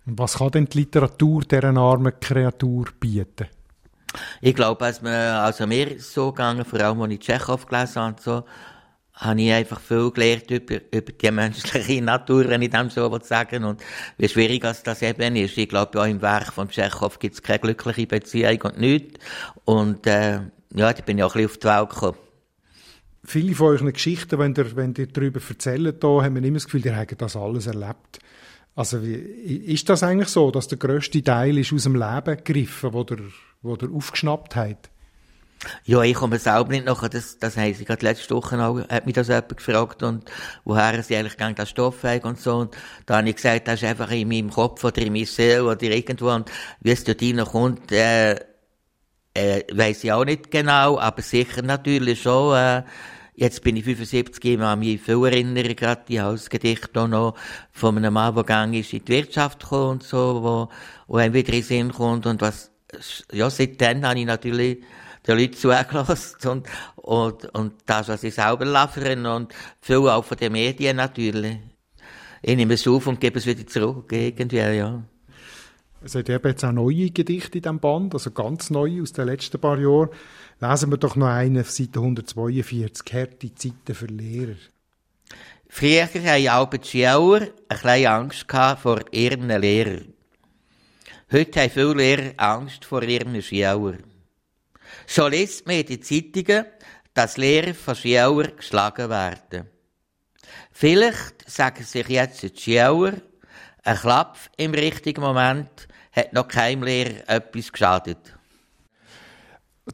Und 0.06 0.20
was 0.20 0.38
kann 0.38 0.52
denn 0.52 0.66
die 0.66 0.80
Literatur 0.80 1.44
dieser 1.44 1.76
armen 1.78 2.14
Kreatur 2.20 2.86
bieten? 3.00 3.48
Ich 4.42 4.54
glaube, 4.54 4.86
als 4.86 5.02
mir, 5.02 5.40
also 5.40 5.66
mir 5.66 5.92
ist 5.92 6.14
so 6.14 6.32
gegangen, 6.32 6.66
vor 6.66 6.80
allem, 6.80 7.02
als 7.02 7.14
ich 7.14 7.20
Tschechow 7.20 7.66
gelesen 7.66 8.02
habe, 8.02 8.22
so, 8.22 8.44
habe 9.14 9.42
ich 9.42 9.52
einfach 9.52 9.80
viel 9.80 10.12
gelernt 10.12 10.50
über, 10.50 10.76
über 10.92 11.12
die 11.12 11.32
menschliche 11.32 12.02
Natur, 12.04 12.48
wenn 12.50 12.62
ich 12.62 12.72
dem 12.72 12.90
so 12.90 13.18
sagen 13.22 13.64
Und 13.64 13.82
wie 14.18 14.28
schwierig 14.28 14.62
das 14.62 15.02
eben 15.02 15.36
ist. 15.36 15.58
Ich 15.58 15.70
glaube, 15.70 16.02
auch 16.02 16.06
im 16.06 16.22
Werk 16.22 16.52
von 16.54 16.70
Tschechow 16.70 17.18
gibt 17.20 17.36
es 17.36 17.42
keine 17.42 17.60
glückliche 17.60 18.08
Beziehung 18.08 18.62
und 18.64 18.80
nichts. 18.80 19.20
Und, 19.66 20.08
äh, 20.08 20.40
ja, 20.76 20.94
da 20.94 21.02
bin 21.04 21.18
ich 21.20 21.24
auch 21.24 21.36
ein 21.36 21.44
bisschen 21.44 21.52
auf 21.52 21.58
die 21.58 21.68
Welt 21.68 21.90
gekommen. 21.90 22.18
Viele 23.26 23.56
von 23.56 23.68
euren 23.68 23.94
Geschichten, 23.94 24.38
wenn 24.38 24.54
ihr, 24.56 24.76
wenn 24.76 24.94
ihr 24.98 25.08
darüber 25.08 25.40
erzählt, 25.48 26.04
da, 26.04 26.08
haben 26.08 26.36
wir 26.36 26.44
immer 26.44 26.58
das 26.58 26.66
Gefühl, 26.66 26.86
ihr 26.86 26.98
habt 26.98 27.22
das 27.22 27.36
alles 27.38 27.68
erlebt. 27.68 28.20
Also, 28.76 29.04
wie, 29.04 29.14
ist 29.14 29.88
das 29.90 30.02
eigentlich 30.04 30.30
so, 30.30 30.50
dass 30.50 30.68
der 30.68 30.80
grösste 30.80 31.24
Teil 31.24 31.58
ist 31.60 31.74
aus 31.74 31.84
dem 31.84 31.96
Leben 31.96 32.38
gegriffen, 32.38 32.94
wo 32.94 33.04
der 33.04 33.20
wo 33.64 33.76
ihr 33.76 33.92
aufgeschnappt 33.92 34.56
habt? 34.56 34.90
Ja, 35.86 36.02
ich 36.02 36.16
komme 36.16 36.40
selber 36.40 36.70
nicht 36.70 36.86
nachher, 36.86 37.08
das, 37.08 37.40
das 37.40 37.56
heisst, 37.56 37.80
ich 37.80 37.88
gerade 37.88 38.06
letzte 38.06 38.36
Woche 38.36 38.62
auch, 38.62 38.80
hat 38.90 39.06
mich 39.06 39.16
das 39.16 39.30
jemand 39.30 39.56
gefragt 39.56 40.04
und 40.04 40.30
woher 40.66 41.02
sie 41.02 41.16
eigentlich 41.16 41.38
gegen 41.38 41.56
das 41.56 41.70
Stoff 41.70 42.04
haben 42.04 42.24
und 42.24 42.40
so. 42.40 42.58
Und 42.58 42.76
da 43.06 43.18
habe 43.18 43.30
ich 43.30 43.38
gesagt, 43.38 43.70
das 43.70 43.82
ist 43.82 43.88
einfach 43.88 44.12
in 44.12 44.28
meinem 44.28 44.50
Kopf 44.50 44.84
oder 44.84 45.02
in 45.02 45.14
meiner 45.14 45.26
Seele 45.26 45.64
oder 45.64 45.84
irgendwo. 45.84 46.32
Und 46.32 46.52
wie 46.82 46.92
es 46.92 47.06
dort 47.06 47.22
reinkommt, 47.22 47.94
äh, 47.94 48.34
äh, 49.34 49.64
weiss 49.72 50.04
ich 50.04 50.12
auch 50.12 50.26
nicht 50.26 50.52
genau, 50.52 51.00
aber 51.00 51.22
sicher 51.22 51.62
natürlich 51.62 52.22
schon, 52.22 52.58
äh, 52.58 52.84
Jetzt 53.36 53.64
bin 53.64 53.76
ich 53.76 53.84
75, 53.84 54.44
ich 54.44 54.60
kann 54.60 54.80
mich 54.80 55.02
viel 55.02 55.26
erinnern, 55.26 55.76
gerade 55.76 56.04
die 56.08 56.22
Hausgedichte 56.22 57.02
auch 57.02 57.08
noch 57.08 57.36
von 57.72 57.98
einem 57.98 58.14
Mann, 58.14 58.36
der 58.36 58.44
gegangen 58.44 58.76
ist 58.76 58.94
in 58.94 59.04
die 59.04 59.12
Wirtschaft 59.12 59.62
gekommen 59.62 59.92
und 59.92 60.04
so, 60.04 60.40
wo, 60.44 60.70
wo 61.08 61.18
einem 61.18 61.34
wieder 61.34 61.54
in 61.54 61.62
den 61.62 61.64
Sinn 61.64 61.92
kommt 61.92 62.28
und 62.28 62.42
was 62.42 62.72
ja, 63.32 63.50
seitdem 63.50 64.06
habe 64.06 64.20
ich 64.20 64.26
natürlich 64.26 64.84
den 65.26 65.38
Leuten 65.38 65.54
zugelassen 65.54 66.50
und, 66.50 66.68
und, 66.96 67.46
und 67.56 67.74
das, 67.86 68.10
was 68.10 68.24
ich 68.24 68.36
selber 68.36 68.66
liefere 68.66 69.36
und 69.36 69.54
viel 69.82 69.98
auch 69.98 70.24
von 70.24 70.38
den 70.38 70.52
Medien 70.52 70.98
natürlich. 70.98 71.58
Ich 72.42 72.56
nehme 72.56 72.74
es 72.74 72.88
auf 72.88 73.08
und 73.08 73.22
gebe 73.22 73.40
es 73.40 73.46
wieder 73.46 73.66
zurück, 73.66 74.12
irgendwie, 74.12 74.58
ja. 74.58 75.02
Es 76.04 76.16
hat 76.16 76.30
eben 76.30 76.48
jetzt 76.50 76.66
auch 76.66 76.74
neue 76.74 77.10
Gedichte 77.12 77.60
in 77.60 77.62
diesem 77.62 77.80
Band, 77.80 78.14
also 78.14 78.32
ganz 78.32 78.70
neue 78.70 79.02
aus 79.02 79.14
den 79.14 79.28
letzten 79.28 79.62
paar 79.62 79.80
Jahren. 79.80 80.10
Lesen 80.60 80.92
wir 80.92 80.98
doch 80.98 81.16
noch 81.16 81.28
einen 81.28 81.62
auf 81.62 81.72
Seite 81.72 82.00
142, 82.00 83.14
«Harte 83.14 83.54
Zeiten 83.56 83.96
für 83.96 84.06
Lehrer». 84.06 84.56
Früher 85.68 86.04
hatten 86.04 86.50
auch 86.50 86.70
die 86.70 86.88
Schüler 86.88 87.42
ein 87.42 87.50
bisschen 87.68 88.06
Angst 88.06 88.46
vor 88.82 89.02
ihren 89.12 89.50
Lehrern. 89.50 90.14
Heute 91.32 91.62
haben 91.62 91.72
viele 91.72 91.94
Lehrer 91.96 92.34
Angst 92.38 92.86
vor 92.86 93.02
ihren 93.02 93.42
Schülern. 93.42 94.04
So 95.08 95.28
liest 95.28 95.66
man 95.66 95.78
in 95.78 95.88
den 95.88 96.04
Zeitungen, 96.04 96.68
dass 97.16 97.38
Lehrer 97.38 97.74
von 97.74 97.96
Schülern 97.96 98.56
geschlagen 98.56 99.10
werden. 99.10 99.68
Vielleicht 100.72 101.50
sagen 101.50 101.84
sich 101.84 102.08
jetzt 102.08 102.44
die 102.44 102.56
Schüler, 102.56 103.14
ein 103.84 103.98
Klapp 103.98 104.38
im 104.58 104.76
richtigen 104.76 105.22
Moment 105.22 105.88
hat 106.12 106.34
noch 106.34 106.48
keinem 106.48 106.84
Lehrer 106.84 107.28
etwas 107.28 107.72
geschadet. 107.72 108.36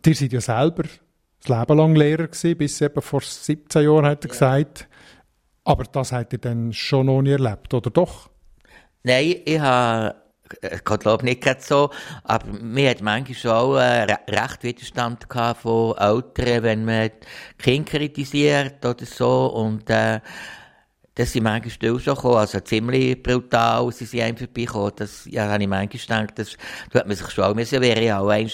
Ihr 0.06 0.15
seid 0.15 0.34
ja 0.34 0.41
selber 0.41 0.84
das 1.41 1.60
Leben 1.60 1.78
lang 1.78 1.95
Lehrer 1.95 2.28
gewesen, 2.28 2.58
bis 2.58 2.82
eben 2.82 3.02
vor 3.02 3.21
17 3.21 3.84
Jahren, 3.84 4.06
hat 4.06 4.23
er 4.23 4.30
ja. 4.30 4.32
gesagt. 4.32 4.88
Aber 5.63 5.84
das 5.84 6.12
habt 6.12 6.34
ihr 6.34 6.39
dann 6.39 6.73
schon 6.73 7.06
noch 7.08 7.21
nie 7.21 7.32
erlebt, 7.32 7.73
oder 7.73 7.89
doch? 7.89 8.30
Nein, 9.04 9.36
ich 9.45 9.60
habe 9.60 10.15
ich 10.62 10.84
glaube 10.84 11.23
nicht 11.25 11.41
gerade 11.41 11.62
so, 11.62 11.91
aber 12.23 12.47
mir 12.47 12.89
hat 12.89 13.02
manchmal 13.02 13.36
schon 13.36 13.52
auch 13.52 13.78
äh, 13.78 14.04
recht 14.28 14.63
Widerstand 14.63 15.28
von 15.62 15.95
Eltern, 15.97 16.63
wenn 16.63 16.86
man 16.86 17.12
Kinder 17.58 17.91
kritisiert 17.91 18.84
oder 18.84 19.06
so 19.06 19.45
und 19.47 19.89
äh, 19.89 20.19
das 21.20 21.34
sind 21.34 21.44
manchmal 21.44 21.70
still 21.70 22.00
schon 22.00 22.16
gekommen, 22.16 22.38
also 22.38 22.62
ziemlich 22.62 23.22
brutal 23.22 23.92
sie 23.92 24.06
sind 24.06 24.22
einem 24.22 24.38
vorbeigekommen. 24.38 24.94
Das, 24.96 25.28
ja, 25.30 25.50
habe 25.52 25.62
ich 25.62 25.68
manchmal 25.68 26.22
gedacht, 26.24 26.40
das 26.40 26.56
tut 26.94 27.06
man 27.06 27.14
sich 27.14 27.30
schon 27.30 27.44
auch 27.44 27.54
müssen, 27.54 27.82
wäre 27.82 28.02
ja 28.02 28.20
auch 28.20 28.30
eine 28.30 28.50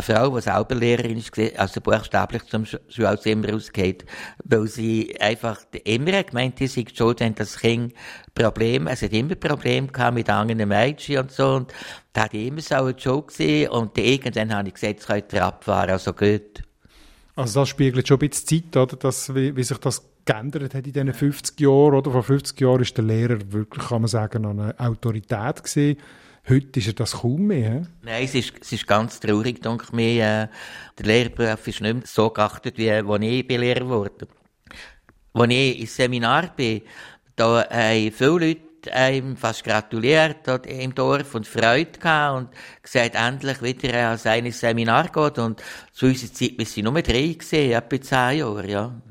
Frau, 0.00 0.34
die 0.34 0.40
selber 0.40 0.74
Lehrerin 0.74 1.18
ist, 1.18 1.38
also 1.58 1.82
buchstäblich 1.82 2.44
zum 2.46 2.64
Schulzimmer 2.64 3.50
rausgeht, 3.50 4.06
weil 4.42 4.66
sie 4.68 5.14
einfach 5.20 5.60
immer 5.84 6.22
gemeint 6.22 6.58
hat, 6.62 6.68
sie 6.70 6.86
schuld 6.94 7.20
haben, 7.20 7.34
dass 7.34 7.52
das 7.52 7.60
Kind 7.60 7.92
Probleme, 8.34 8.90
es 8.90 9.02
hat 9.02 9.12
immer 9.12 9.34
Probleme 9.34 9.88
gehabt 9.88 10.14
mit 10.14 10.30
anderen 10.30 10.66
Mädchen 10.66 11.18
und 11.18 11.30
so, 11.30 11.56
und 11.56 11.74
da 12.14 12.22
hat 12.22 12.32
immer 12.32 12.62
so 12.62 12.76
eine 12.76 12.98
Schuld 12.98 13.26
gesehen, 13.26 13.68
und 13.68 13.98
irgendwann 13.98 14.54
habe 14.54 14.68
ich 14.68 14.74
gesagt, 14.74 15.00
es 15.00 15.06
könnte 15.06 15.42
abfahren, 15.42 15.90
also 15.90 16.14
gut. 16.14 16.62
Also 17.36 17.60
das 17.60 17.68
spiegelt 17.68 18.08
schon 18.08 18.18
ein 18.18 18.30
bisschen 18.30 18.62
Zeit, 18.62 18.76
oder? 18.78 18.96
Dass, 18.96 19.34
wie, 19.34 19.54
wie 19.54 19.62
sich 19.62 19.78
das 19.78 20.02
geändert 20.24 20.74
hat 20.74 20.86
in 20.86 20.92
diesen 20.92 21.12
50 21.12 21.60
Jahren. 21.60 21.94
Oder? 21.94 22.10
Vor 22.10 22.22
50 22.22 22.60
Jahren 22.60 22.82
ist 22.82 22.96
der 22.96 23.04
Lehrer 23.04 23.38
wirklich, 23.50 23.86
kann 23.88 24.02
man 24.02 24.08
sagen, 24.08 24.46
eine 24.46 24.78
Autorität 24.78 25.62
gewesen. 25.62 25.98
Heute 26.48 26.80
ist 26.80 26.88
er 26.88 26.92
das 26.94 27.12
kaum 27.12 27.46
mehr. 27.46 27.86
Nein, 28.02 28.24
es 28.24 28.34
ist, 28.34 28.54
es 28.60 28.72
ist 28.72 28.86
ganz 28.86 29.20
traurig, 29.20 29.62
denke 29.62 29.84
ich 29.86 29.92
mir. 29.92 30.24
Äh, 30.24 30.48
der 30.98 31.06
Lehrberuf 31.06 31.68
ist 31.68 31.80
nicht 31.80 31.94
mehr 31.94 32.02
so 32.04 32.30
geachtet, 32.30 32.78
wie 32.78 32.90
als 32.90 33.06
ich 33.20 33.46
bin 33.46 33.60
Lehrer 33.60 33.88
wurde. 33.88 34.26
Als 35.34 35.52
ich 35.52 35.80
ins 35.80 35.96
Seminar 35.96 36.52
bin, 36.56 36.82
da 37.36 37.64
haben 37.70 38.10
viele 38.10 38.30
Leute 38.30 38.72
einem 38.90 39.36
fast 39.36 39.62
gratuliert 39.62 40.38
dort 40.44 40.66
im 40.66 40.92
Dorf 40.92 41.36
und 41.36 41.46
Freude 41.46 41.98
gehabt 41.98 42.36
und 42.36 42.48
gesagt, 42.82 43.14
endlich 43.14 43.62
wieder 43.62 44.10
an 44.10 44.18
sein 44.18 44.50
Seminar 44.50 45.08
geht. 45.08 45.38
Und 45.38 45.62
zu 45.92 46.06
unserer 46.06 46.32
Zeit, 46.32 46.58
wir 46.58 46.66
sind 46.66 46.84
nur 46.84 47.00
drei 47.02 47.34
gesehen, 47.38 47.72
etwa 47.72 48.00
zehn 48.00 48.38
Jahre, 48.38 48.68
ja. 48.68 49.02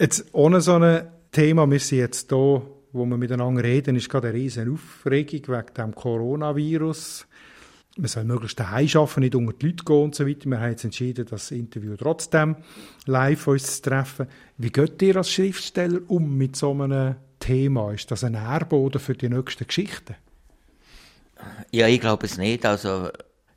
Jetzt 0.00 0.26
ohne 0.32 0.60
so 0.60 0.74
ein 0.74 1.08
Thema, 1.32 1.68
wir 1.68 1.80
sind 1.80 1.98
jetzt 1.98 2.30
hier, 2.30 2.62
wo 2.92 3.04
wir 3.04 3.16
miteinander 3.16 3.64
reden, 3.64 3.96
ist 3.96 4.08
gerade 4.08 4.28
eine 4.28 4.36
riesen 4.38 4.72
Aufregung 4.72 5.48
wegen 5.48 5.74
dem 5.76 5.92
Coronavirus. 5.92 7.26
man 7.96 8.06
soll 8.06 8.22
möglichst 8.22 8.60
daheim 8.60 8.88
arbeiten, 8.94 9.20
nicht 9.20 9.34
unter 9.34 9.52
die 9.54 9.66
Leute 9.66 9.84
gehen 9.84 10.02
und 10.04 10.14
so 10.14 10.24
weiter. 10.24 10.48
Wir 10.48 10.60
haben 10.60 10.70
jetzt 10.70 10.84
entschieden, 10.84 11.26
das 11.28 11.50
Interview 11.50 11.96
trotzdem 11.96 12.54
live 13.06 13.48
uns 13.48 13.82
zu 13.82 13.90
treffen. 13.90 14.28
Wie 14.56 14.70
geht 14.70 15.02
ihr 15.02 15.16
als 15.16 15.32
Schriftsteller 15.32 15.98
um 16.06 16.36
mit 16.36 16.54
so 16.54 16.70
einem 16.70 17.16
Thema? 17.40 17.92
Ist 17.92 18.08
das 18.12 18.22
ein 18.22 18.32
Nährboden 18.32 19.00
für 19.00 19.14
die 19.14 19.28
nächsten 19.28 19.66
Geschichten? 19.66 20.14
Ja, 21.72 21.88
ich 21.88 22.00
glaube 22.00 22.26
es 22.26 22.38
nicht. 22.38 22.64
Also, 22.64 23.10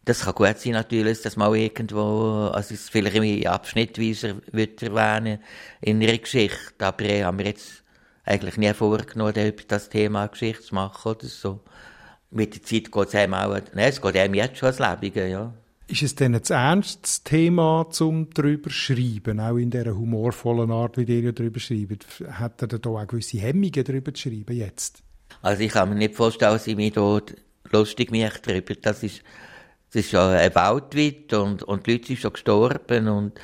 das 0.06 0.22
kann 0.22 0.36
gut 0.36 0.58
sein 0.58 0.74
natürlich, 0.74 1.22
dass 1.22 1.38
mal 1.38 1.56
irgendwo, 1.56 2.50
also 2.54 2.74
es 2.74 2.90
vielleicht 2.90 3.16
irgendwie 3.16 3.48
abschnittweise 3.48 4.42
wird 4.52 4.82
erwähnen 4.82 5.40
in 5.80 6.02
ihrer 6.02 6.18
Geschichte, 6.18 6.86
aber 6.86 7.06
ich 7.06 7.24
habe 7.24 7.38
mir 7.38 7.50
jetzt 7.50 7.84
eigentlich 8.24 8.58
nie 8.58 8.74
vorgenommen, 8.74 9.54
das 9.68 9.90
Thema 9.90 10.28
Geschichte 10.28 10.64
zu 10.64 10.76
machen 10.76 11.12
oder 11.12 11.28
so. 11.28 11.60
Mit 12.32 12.56
der 12.56 12.64
Zeit 12.64 12.92
geht 12.92 13.08
es 13.08 13.16
einem 13.16 13.34
auch, 13.34 13.60
nein, 13.74 13.90
es 13.90 14.02
geht 14.02 14.16
einem 14.16 14.34
jetzt 14.34 14.58
schon 14.58 14.68
als 14.68 14.80
Lebige, 14.80 15.28
ja. 15.28 15.54
Ist 15.88 16.04
es 16.04 16.16
denn 16.16 16.34
ein 16.34 16.42
ernstes 16.42 17.24
Thema 17.24 17.88
zum 17.90 18.30
drüber 18.30 18.70
schreiben, 18.70 19.42
auch 19.42 19.58
in 19.58 19.70
dieser 19.70 19.98
humorvollen 19.98 20.72
Art, 20.72 20.98
wie 20.98 21.04
ihr 21.04 21.34
darüber 21.34 21.60
schreibt? 21.60 22.06
Hat 22.32 22.62
er 22.62 22.68
da 22.70 22.90
auch 22.90 23.06
gewisse 23.06 23.40
Hemmungen 23.40 23.84
darüber 23.84 24.14
zu 24.14 24.22
schreiben 24.22 24.56
jetzt? 24.56 25.04
Also 25.42 25.62
ich 25.62 25.74
kann 25.74 25.90
mir 25.90 25.96
nicht 25.96 26.16
vorstellen, 26.16 26.54
dass 26.54 26.68
ich 26.68 26.78
mich 26.78 26.94
dort 26.94 27.36
lustig 27.72 28.12
mache 28.12 28.40
darüber. 28.42 28.74
Das 28.76 29.04
ist, 29.04 29.22
das 29.94 30.06
ist 30.06 30.12
ja 30.14 30.30
ein 30.30 30.56
Waldweit 30.56 31.34
und, 31.34 31.64
und 31.64 31.86
die 31.86 31.92
Leute 31.92 32.08
sind 32.08 32.20
schon 32.20 32.34
gestorben 32.34 33.10
und 33.10 33.40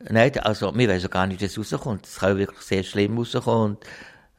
nein, 0.00 0.36
also 0.40 0.74
wir 0.76 0.88
wissen 0.88 1.10
gar 1.10 1.28
nicht, 1.28 1.40
wie 1.40 1.46
das 1.46 1.56
rauskommt. 1.56 2.04
Das 2.04 2.16
kann 2.16 2.38
wirklich 2.38 2.60
sehr 2.60 2.82
schlimm 2.82 3.16
rauskommen 3.16 3.76
und 3.76 3.86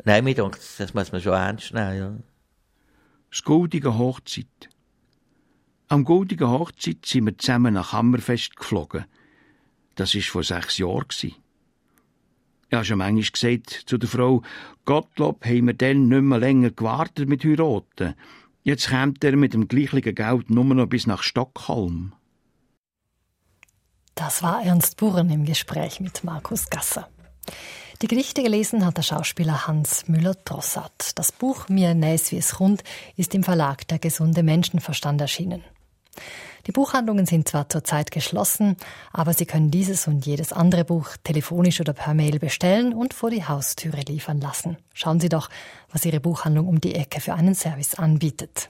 nein, 0.04 0.26
mir 0.26 0.36
denkt, 0.36 0.60
das 0.78 0.93
muss 0.93 1.13
man 1.13 1.21
schon 1.21 1.34
ernst 1.34 1.73
nehmen, 1.73 1.97
ja. 1.97 2.15
Das 3.32 3.43
goldige 3.43 3.97
Hochzeit. 3.97 4.69
Am 5.88 6.04
goldigen 6.04 6.49
Hochzeit 6.49 7.06
sind 7.06 7.26
wir 7.26 7.38
zusammen 7.38 7.76
nach 7.76 7.93
Hammerfest 7.93 8.58
geflogen. 8.58 9.06
Das 9.95 10.13
war 10.15 10.21
vor 10.21 10.43
sechs 10.43 10.78
Jahren. 10.78 11.06
Ich 11.12 11.36
habe 12.71 12.84
schon 12.84 12.97
manchmal 12.97 13.23
gesagt 13.23 13.84
zu 13.86 13.97
der 13.97 14.10
Frau, 14.10 14.41
Gottlob 14.86 15.45
haben 15.45 15.67
wir 15.67 15.73
dann 15.76 16.10
nicht 16.10 16.21
mehr 16.21 16.39
länger 16.39 16.71
gewartet 16.71 17.30
mit 17.30 17.43
heiraten. 17.43 18.15
Jetzt 18.63 18.89
kommt 18.89 19.23
er 19.23 19.36
mit 19.36 19.54
dem 19.54 19.67
gleichen 19.67 20.15
Geld 20.15 20.49
nur 20.49 20.63
noch 20.63 20.88
bis 20.88 21.06
nach 21.06 21.21
Stockholm. 21.21 22.13
Das 24.15 24.41
war 24.41 24.63
Ernst 24.63 24.95
Buren 24.97 25.30
im 25.30 25.43
Gespräch 25.43 25.99
mit 25.99 26.23
Markus 26.23 26.69
Gasser. 26.69 27.10
Die 28.02 28.08
Gedichte 28.08 28.41
gelesen 28.41 28.86
hat 28.86 28.97
der 28.97 29.02
Schauspieler 29.02 29.67
Hans 29.67 30.08
Müller-Drossat. 30.08 31.12
Das 31.15 31.34
Buch 31.34 31.67
Mir 31.67 31.93
näs 31.93 32.32
wie 32.32 32.38
es 32.38 32.62
rund 32.62 32.84
ist 33.17 33.36
im 33.36 33.43
Verlag 33.43 33.88
Der 33.89 33.99
gesunde 33.99 34.43
Menschenverstand 34.43 35.19
erschienen. 35.19 35.63
Die 36.65 36.71
Buchhandlungen 36.71 37.26
sind 37.26 37.49
zwar 37.49 37.67
zurzeit 37.67 38.12
geschlossen, 38.12 38.78
aber 39.12 39.34
Sie 39.34 39.45
können 39.45 39.69
dieses 39.69 40.08
und 40.08 40.26
jedes 40.26 40.54
andere 40.54 40.86
Buch 40.86 41.10
telefonisch 41.23 41.82
oder 41.82 41.91
per 41.91 42.13
Mail 42.13 42.39
bestellen 42.39 42.93
und 42.93 43.13
vor 43.13 43.30
die 43.30 43.45
Haustüre 43.45 44.02
liefern 44.02 44.39
lassen. 44.39 44.78
Schauen 44.93 45.19
Sie 45.19 45.30
doch, 45.30 45.49
was 45.91 46.06
Ihre 46.06 46.21
Buchhandlung 46.21 46.67
um 46.67 46.80
die 46.80 46.95
Ecke 46.95 47.19
für 47.19 47.34
einen 47.34 47.54
Service 47.54 47.95
anbietet. 47.95 48.69